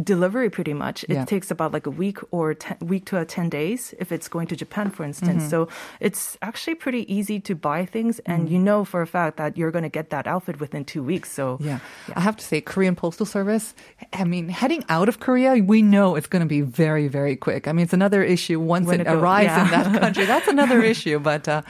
delivery, 0.03 0.49
pretty 0.49 0.73
much, 0.73 1.03
it 1.05 1.11
Yeah. 1.15 1.25
takes 1.25 1.51
about 1.51 1.73
like 1.73 1.85
a 1.85 1.91
week 2.03 2.19
or 2.31 2.53
ten, 2.53 2.77
week 2.93 3.05
to 3.09 3.17
uh, 3.17 3.25
10 3.25 3.49
days 3.49 3.93
if 4.03 4.11
it's 4.11 4.27
going 4.35 4.47
to 4.51 4.55
Japan, 4.63 4.87
for 4.91 5.03
instance. 5.09 5.43
Mm-hmm. 5.43 5.49
So 5.53 5.67
it's 5.99 6.37
actually 6.41 6.75
pretty 6.75 7.03
easy 7.17 7.39
to 7.47 7.53
buy 7.55 7.85
things. 7.95 8.19
And 8.25 8.41
Mm. 8.47 8.51
you 8.53 8.59
know 8.69 8.79
for 8.91 8.99
a 9.01 9.07
fact 9.07 9.37
that 9.41 9.57
you're 9.57 9.71
going 9.71 9.87
to 9.91 9.95
get 9.99 10.09
that 10.09 10.25
outfit 10.27 10.59
within 10.59 10.83
two 10.83 11.03
weeks. 11.11 11.29
So 11.31 11.57
Yeah. 11.61 11.79
I 12.15 12.21
have 12.27 12.35
to 12.41 12.43
say, 12.43 12.61
Korean 12.61 12.95
Postal 12.95 13.25
Service, 13.25 13.73
I 14.13 14.23
mean, 14.33 14.49
heading 14.61 14.83
out 14.89 15.07
of 15.09 15.15
Korea, 15.19 15.51
we 15.73 15.79
know 15.81 16.15
it's 16.17 16.27
going 16.33 16.45
to 16.47 16.51
be 16.57 16.61
very, 16.83 17.07
very 17.07 17.35
quick. 17.35 17.67
I 17.67 17.71
mean, 17.73 17.83
it's 17.87 17.93
another 17.93 18.21
issue 18.23 18.59
once 18.59 18.87
When 18.87 18.99
it 19.01 19.07
it 19.07 19.13
arrives 19.15 19.53
in 19.63 19.67
that 19.71 19.87
country. 20.01 20.25
That's 20.25 20.47
another 20.47 20.79
issue, 20.93 21.17
but 21.19 21.47
uh, 21.47 21.61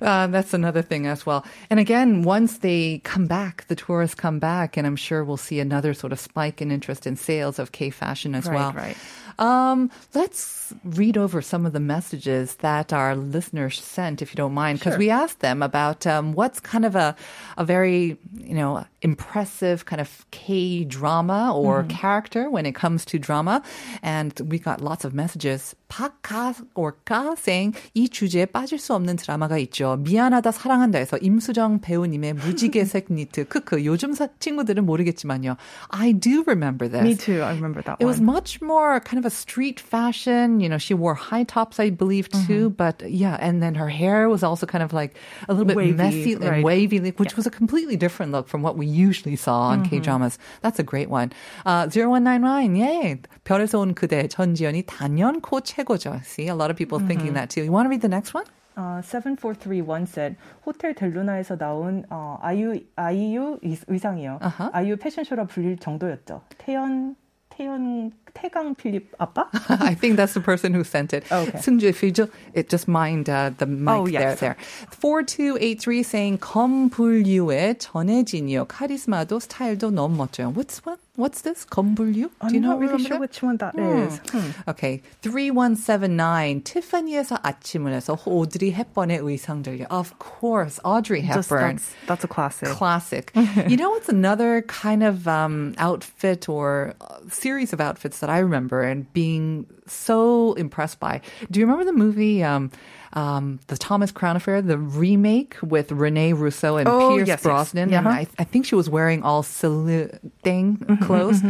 uh, 0.00 0.26
that's 0.34 0.54
another 0.54 0.82
thing 0.82 1.06
as 1.06 1.26
well. 1.26 1.44
And 1.70 1.78
again, 1.80 2.22
once 2.22 2.58
they 2.58 3.00
come 3.04 3.26
back, 3.26 3.66
the 3.68 3.76
tourists 3.76 4.14
come 4.14 4.38
back, 4.38 4.76
and 4.78 4.86
I'm 4.86 4.96
sure 4.96 5.20
we'll 5.24 5.36
see 5.48 5.60
another 5.60 5.92
sort 5.94 6.12
of 6.12 6.18
spike 6.20 6.62
in 6.62 6.70
interest 6.70 7.06
in 7.06 7.16
sales 7.16 7.58
of 7.58 7.70
K 7.72 7.90
fashion 7.90 8.34
as 8.34 8.46
Right, 8.46 8.54
well. 8.56 8.72
right. 8.72 8.96
Um, 9.38 9.90
let's 10.14 10.38
read 10.84 11.16
over 11.16 11.42
some 11.42 11.66
of 11.66 11.72
the 11.72 11.80
messages 11.80 12.56
that 12.56 12.92
our 12.92 13.14
listeners 13.14 13.80
sent, 13.82 14.22
if 14.22 14.32
you 14.32 14.36
don't 14.36 14.54
mind, 14.54 14.78
because 14.78 14.94
Sure. 14.94 14.98
we 14.98 15.10
asked 15.10 15.40
them 15.40 15.62
about 15.62 16.06
um, 16.06 16.32
what's 16.32 16.60
kind 16.60 16.84
of 16.84 16.94
a, 16.96 17.14
a 17.58 17.64
very, 17.64 18.18
you 18.34 18.54
know, 18.54 18.84
impressive 19.03 19.85
kind 19.85 19.99
of 20.01 20.25
K 20.31 20.83
drama 20.83 21.53
or 21.55 21.83
character 21.89 22.49
when 22.49 22.65
it 22.65 22.75
comes 22.75 23.05
to 23.05 23.19
drama. 23.19 23.61
And 24.03 24.33
we 24.49 24.59
got 24.59 24.81
lots 24.81 25.05
of 25.05 25.13
messages. 25.13 25.75
박가 25.89 26.55
or 26.75 26.95
가 27.05 27.35
saying 27.37 27.73
이 27.95 28.09
주제에 28.09 28.45
빠질 28.45 28.77
수 28.77 28.93
없는 28.93 29.15
드라마가 29.17 29.57
있죠. 29.57 29.97
미안하다 30.03 30.51
사랑한다에서 30.51 31.17
임수정 31.17 31.81
배우님의 31.81 32.33
무지개색 32.33 33.07
니트. 33.09 33.45
크크. 33.47 33.83
요즘 33.85 34.13
사, 34.13 34.27
친구들은 34.39 34.85
모르겠지만요. 34.85 35.57
I 35.89 36.11
do 36.13 36.43
remember 36.45 36.87
this. 36.87 37.01
Me 37.01 37.15
too. 37.15 37.41
I 37.41 37.53
remember 37.53 37.81
that 37.81 37.97
It 37.99 38.05
one. 38.05 38.07
was 38.07 38.21
much 38.21 38.61
more 38.61 38.99
kind 38.99 39.17
of 39.17 39.25
a 39.25 39.31
street 39.33 39.79
fashion. 39.79 40.59
You 40.59 40.69
know, 40.69 40.77
she 40.77 40.93
wore 40.93 41.15
high 41.15 41.43
tops, 41.43 41.79
I 41.79 41.89
believe, 41.89 42.29
too. 42.45 42.69
But 42.77 43.01
yeah, 43.09 43.37
and 43.41 43.61
then 43.63 43.73
her 43.75 43.89
hair 43.89 44.29
was 44.29 44.43
also 44.43 44.65
kind 44.67 44.83
of 44.83 44.93
like 44.93 45.15
a 45.47 45.53
little 45.53 45.65
bit 45.65 45.75
Wavy, 45.75 45.93
messy 45.93 46.33
and 46.33 46.43
right. 46.43 46.63
wavy, 46.63 46.99
which 47.17 47.35
was 47.35 47.47
a 47.47 47.51
completely 47.51 47.95
different 47.97 48.31
look 48.31 48.47
from 48.47 48.61
what 48.61 48.77
we 48.77 48.85
usually 48.93 49.35
saw 49.35 49.69
on 49.71 49.83
K 49.83 49.99
dramas. 49.99 50.37
That's 50.61 50.79
a 50.79 50.83
great 50.83 51.09
one. 51.09 51.31
Uh, 51.65 51.87
0199, 51.89 52.75
yay. 52.75 53.17
별에서 53.45 53.79
온 53.79 53.93
그대, 53.93 54.27
전지현이 54.27 54.83
단연코 54.85 55.61
최고죠. 55.61 56.21
See, 56.23 56.47
a 56.47 56.55
lot 56.55 56.69
of 56.69 56.77
people 56.77 56.99
thinking 56.99 57.33
that 57.33 57.49
too. 57.49 57.63
You 57.63 57.71
want 57.71 57.85
to 57.85 57.89
read 57.89 58.01
the 58.01 58.09
next 58.09 58.33
one? 58.33 58.45
Uh, 58.77 59.01
7431 59.01 60.05
said 60.07 60.35
호텔 60.65 60.93
델루나에서 60.95 61.57
나온 61.57 62.05
어, 62.09 62.37
아이유 62.41 62.79
아이유 62.95 63.57
의- 63.61 63.77
의상이요. 63.87 64.37
아하. 64.41 64.69
아이유 64.71 64.95
패션쇼라 64.95 65.45
불릴 65.47 65.79
정도였죠. 65.79 66.41
태연 66.59 67.15
태연 67.49 68.11
태강 68.34 68.74
필립 68.74 69.12
아빠? 69.18 69.48
I 69.80 69.94
think 69.94 70.16
that's 70.16 70.34
the 70.34 70.40
person 70.40 70.74
who 70.74 70.84
sent 70.84 71.12
it. 71.14 71.24
Okay. 71.30 71.58
승주, 71.58 71.84
if 71.84 72.02
you 72.02 72.10
just, 72.10 72.30
it, 72.52 72.68
just 72.68 72.88
mind 72.88 73.30
uh, 73.30 73.50
the 73.56 73.66
mic 73.66 73.94
oh, 73.94 74.06
yes. 74.06 74.40
there. 74.40 74.54
there. 74.54 74.56
4283 74.90 76.02
saying, 76.02 76.38
검블유의 76.38 77.78
전혜진이요. 77.78 78.66
카리스마도 78.66 79.40
스타일도 79.40 79.90
너무 79.90 80.16
멋져요. 80.16 80.52
What's 80.54 80.84
what? 80.84 80.98
What's 81.16 81.42
this? 81.42 81.64
검불류? 81.64 82.28
I'm 82.40 82.48
Do 82.48 82.54
you 82.56 82.60
not 82.60 82.80
really 82.80 83.04
sure 83.04 83.20
which 83.20 83.40
one 83.40 83.56
that 83.58 83.74
hmm. 83.74 84.08
is. 84.08 84.18
Hmm. 84.32 84.50
Okay. 84.68 85.00
3179. 85.22 86.62
티파니에서 86.64 87.38
아침을 87.40 87.92
해서 87.92 88.16
Hepburn의 88.16 88.72
헵번의 88.74 89.20
의상들요. 89.22 89.86
Of 89.92 90.18
course. 90.18 90.80
Audrey 90.84 91.20
Hepburn. 91.20 91.76
Just, 91.76 91.94
that's, 91.94 92.06
that's, 92.06 92.24
a 92.24 92.28
classic. 92.28 92.68
Classic. 92.70 93.30
you 93.68 93.76
know, 93.76 93.94
it's 93.94 94.08
another 94.08 94.62
kind 94.62 95.04
of 95.04 95.28
um, 95.28 95.74
outfit 95.78 96.48
or 96.48 96.94
uh, 97.00 97.18
series 97.30 97.72
of 97.72 97.80
outfits 97.80 98.18
that 98.24 98.30
I 98.30 98.38
remember 98.38 98.80
and 98.82 99.12
being 99.12 99.66
so 99.86 100.54
impressed 100.54 100.98
by? 100.98 101.20
Do 101.50 101.60
you 101.60 101.66
remember 101.66 101.84
the 101.84 101.92
movie 101.96 102.42
um, 102.42 102.70
um, 103.12 103.60
The 103.66 103.76
Thomas 103.76 104.10
Crown 104.10 104.34
Affair, 104.36 104.62
the 104.62 104.78
remake 104.78 105.56
with 105.62 105.92
Rene 105.92 106.32
Russo 106.32 106.76
and 106.78 106.88
Oh, 106.88 107.10
Pierce 107.16 107.28
yes, 107.28 107.36
yes. 107.38 107.42
Brosnan? 107.42 107.90
Yeah. 107.90 107.98
And 107.98 108.08
I, 108.08 108.26
I 108.38 108.44
think 108.44 108.64
she 108.66 108.74
was 108.74 108.88
wearing 108.88 109.22
all 109.22 109.42
Celine 109.42 110.98
clothes. 111.02 111.42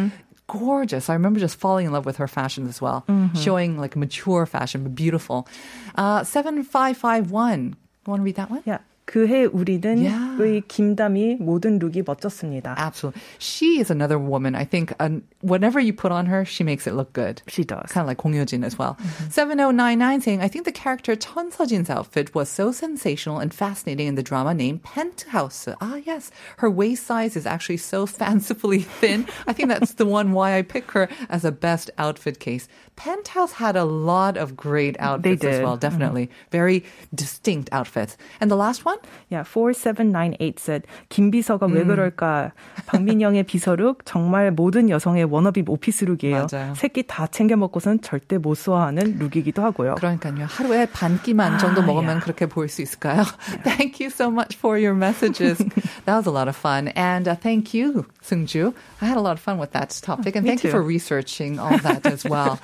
Gorgeous. 0.46 1.08
I 1.08 1.14
remember 1.14 1.40
just 1.40 1.56
falling 1.56 1.86
in 1.86 1.92
love 1.92 2.04
with 2.04 2.16
her 2.18 2.28
fashion 2.28 2.68
as 2.68 2.80
well, 2.82 3.04
showing 3.34 3.78
like 3.78 3.96
mature 3.96 4.44
fashion, 4.46 4.82
but 4.82 4.94
beautiful. 4.94 5.48
Uh, 5.94 6.22
7551. 6.22 7.68
You 7.68 8.10
want 8.10 8.20
to 8.20 8.24
read 8.24 8.34
that 8.36 8.50
one? 8.50 8.62
Yeah. 8.66 8.78
그해 9.06 9.44
우리는 9.44 9.98
yeah. 10.02 10.62
김담이 10.66 11.36
모든 11.36 11.78
룩이 11.78 12.02
멋졌습니다. 12.06 12.74
Absolutely. 12.78 13.20
She 13.38 13.78
is 13.78 13.90
another 13.90 14.18
woman. 14.18 14.54
I 14.54 14.64
think 14.64 14.92
uh, 14.92 15.04
um, 15.04 15.22
whenever 15.42 15.78
you 15.78 15.92
put 15.92 16.10
on 16.10 16.26
her, 16.26 16.44
she 16.44 16.64
makes 16.64 16.86
it 16.86 16.94
look 16.94 17.12
good. 17.12 17.42
She 17.46 17.64
does. 17.64 17.92
Kind 17.92 18.02
of 18.02 18.08
like 18.08 18.18
Gong 18.18 18.32
Hyo-jin 18.32 18.64
as 18.64 18.78
well. 18.78 18.96
Mm-hmm. 19.00 19.30
7099 19.30 20.20
saying, 20.22 20.40
I 20.40 20.48
think 20.48 20.64
the 20.64 20.72
character 20.72 21.14
Chun 21.14 21.50
Sejin's 21.50 21.90
outfit 21.90 22.34
was 22.34 22.48
so 22.48 22.72
sensational 22.72 23.38
and 23.38 23.52
fascinating 23.52 24.06
in 24.06 24.14
the 24.14 24.22
drama 24.22 24.54
named 24.54 24.82
Penthouse. 24.82 25.68
Ah, 25.80 25.96
yes. 25.96 26.30
Her 26.58 26.70
waist 26.70 27.06
size 27.06 27.36
is 27.36 27.46
actually 27.46 27.76
so 27.76 28.06
fancifully 28.20 28.80
thin. 28.80 29.26
I 29.46 29.52
think 29.52 29.68
that's 29.68 29.94
the 29.94 30.06
one 30.06 30.32
why 30.32 30.56
I 30.56 30.62
pick 30.62 30.90
her 30.92 31.08
as 31.28 31.44
a 31.44 31.52
best 31.52 31.90
outfit 31.98 32.40
case. 32.40 32.68
Penthouse 32.96 33.52
had 33.52 33.76
a 33.76 33.84
lot 33.84 34.36
of 34.36 34.56
great 34.56 34.96
outfits 34.98 35.44
as 35.44 35.60
well, 35.60 35.76
definitely. 35.76 36.26
Mm-hmm. 36.26 36.50
Very 36.50 36.84
distinct 37.14 37.68
outfits. 37.72 38.16
And 38.40 38.50
the 38.50 38.56
last 38.56 38.84
one, 38.84 38.93
Yeah, 39.30 39.44
4798 39.48 40.54
said 40.58 40.86
김비서가 41.08 41.66
음. 41.66 41.74
왜 41.74 41.84
그럴까? 41.84 42.52
박민영의 42.86 43.44
비서룩 43.44 44.04
정말 44.04 44.50
모든 44.50 44.90
여성의 44.90 45.24
워너비 45.24 45.64
오피스룩이에요. 45.66 46.46
맞아요. 46.50 46.74
새끼 46.74 47.04
다 47.06 47.26
챙겨 47.26 47.56
먹고선 47.56 48.00
절대 48.02 48.38
못 48.38 48.54
소화하는 48.54 49.18
룩이기도 49.18 49.62
하고요. 49.62 49.94
그러니까요. 49.96 50.46
하루에 50.48 50.86
반 50.86 51.20
끼만 51.22 51.58
정도 51.58 51.82
아, 51.82 51.86
먹으면 51.86 52.06
yeah. 52.16 52.24
그렇게 52.24 52.46
보일 52.46 52.68
수 52.68 52.82
있을까요? 52.82 53.22
Thank 53.64 54.00
you 54.00 54.10
so 54.10 54.30
much 54.30 54.56
for 54.56 54.78
your 54.78 54.94
messages. 54.94 55.58
that 56.04 56.16
was 56.16 56.26
a 56.26 56.30
lot 56.30 56.48
of 56.48 56.56
fun. 56.56 56.88
And 56.94 57.28
uh, 57.28 57.34
thank 57.36 57.74
you, 57.74 58.06
Seungju. 58.22 58.74
I 59.00 59.06
had 59.06 59.16
a 59.16 59.20
lot 59.20 59.32
of 59.32 59.40
fun 59.40 59.58
with 59.58 59.72
that 59.72 59.90
topic. 60.02 60.36
And 60.36 60.44
Me 60.44 60.50
thank 60.50 60.64
you 60.64 60.70
too. 60.70 60.76
for 60.76 60.82
researching 60.82 61.58
all 61.58 61.76
that 61.78 62.06
as 62.06 62.24
well. 62.24 62.58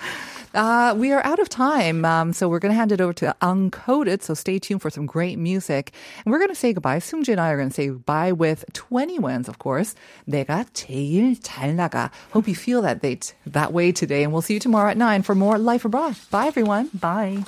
Uh, 0.52 0.94
we 0.96 1.12
are 1.12 1.24
out 1.24 1.38
of 1.38 1.48
time, 1.48 2.04
um, 2.04 2.32
so 2.32 2.48
we're 2.48 2.58
going 2.58 2.72
to 2.72 2.76
hand 2.76 2.90
it 2.90 3.00
over 3.00 3.12
to 3.12 3.34
Uncoded. 3.40 4.22
So 4.22 4.34
stay 4.34 4.58
tuned 4.58 4.82
for 4.82 4.90
some 4.90 5.06
great 5.06 5.38
music. 5.38 5.92
And 6.24 6.32
we're 6.32 6.38
going 6.38 6.50
to 6.50 6.56
say 6.56 6.72
goodbye. 6.72 6.98
Seungju 6.98 7.28
and 7.28 7.40
I 7.40 7.50
are 7.50 7.56
going 7.56 7.68
to 7.68 7.74
say 7.74 7.88
goodbye 7.88 8.32
with 8.32 8.64
2NE1, 8.72 9.48
of 9.48 9.58
course. 9.58 9.94
내가 10.28 10.66
제일 10.74 11.40
잘 11.40 11.76
나가. 11.76 12.10
Hope 12.32 12.48
you 12.48 12.56
feel 12.56 12.82
that, 12.82 13.00
they 13.00 13.20
that 13.46 13.72
way 13.72 13.92
today. 13.92 14.24
And 14.24 14.32
we'll 14.32 14.42
see 14.42 14.54
you 14.54 14.60
tomorrow 14.60 14.90
at 14.90 14.96
9 14.96 15.22
for 15.22 15.34
more 15.34 15.58
Life 15.58 15.84
Abroad. 15.84 16.16
Bye, 16.30 16.46
everyone. 16.46 16.90
Bye. 16.94 17.44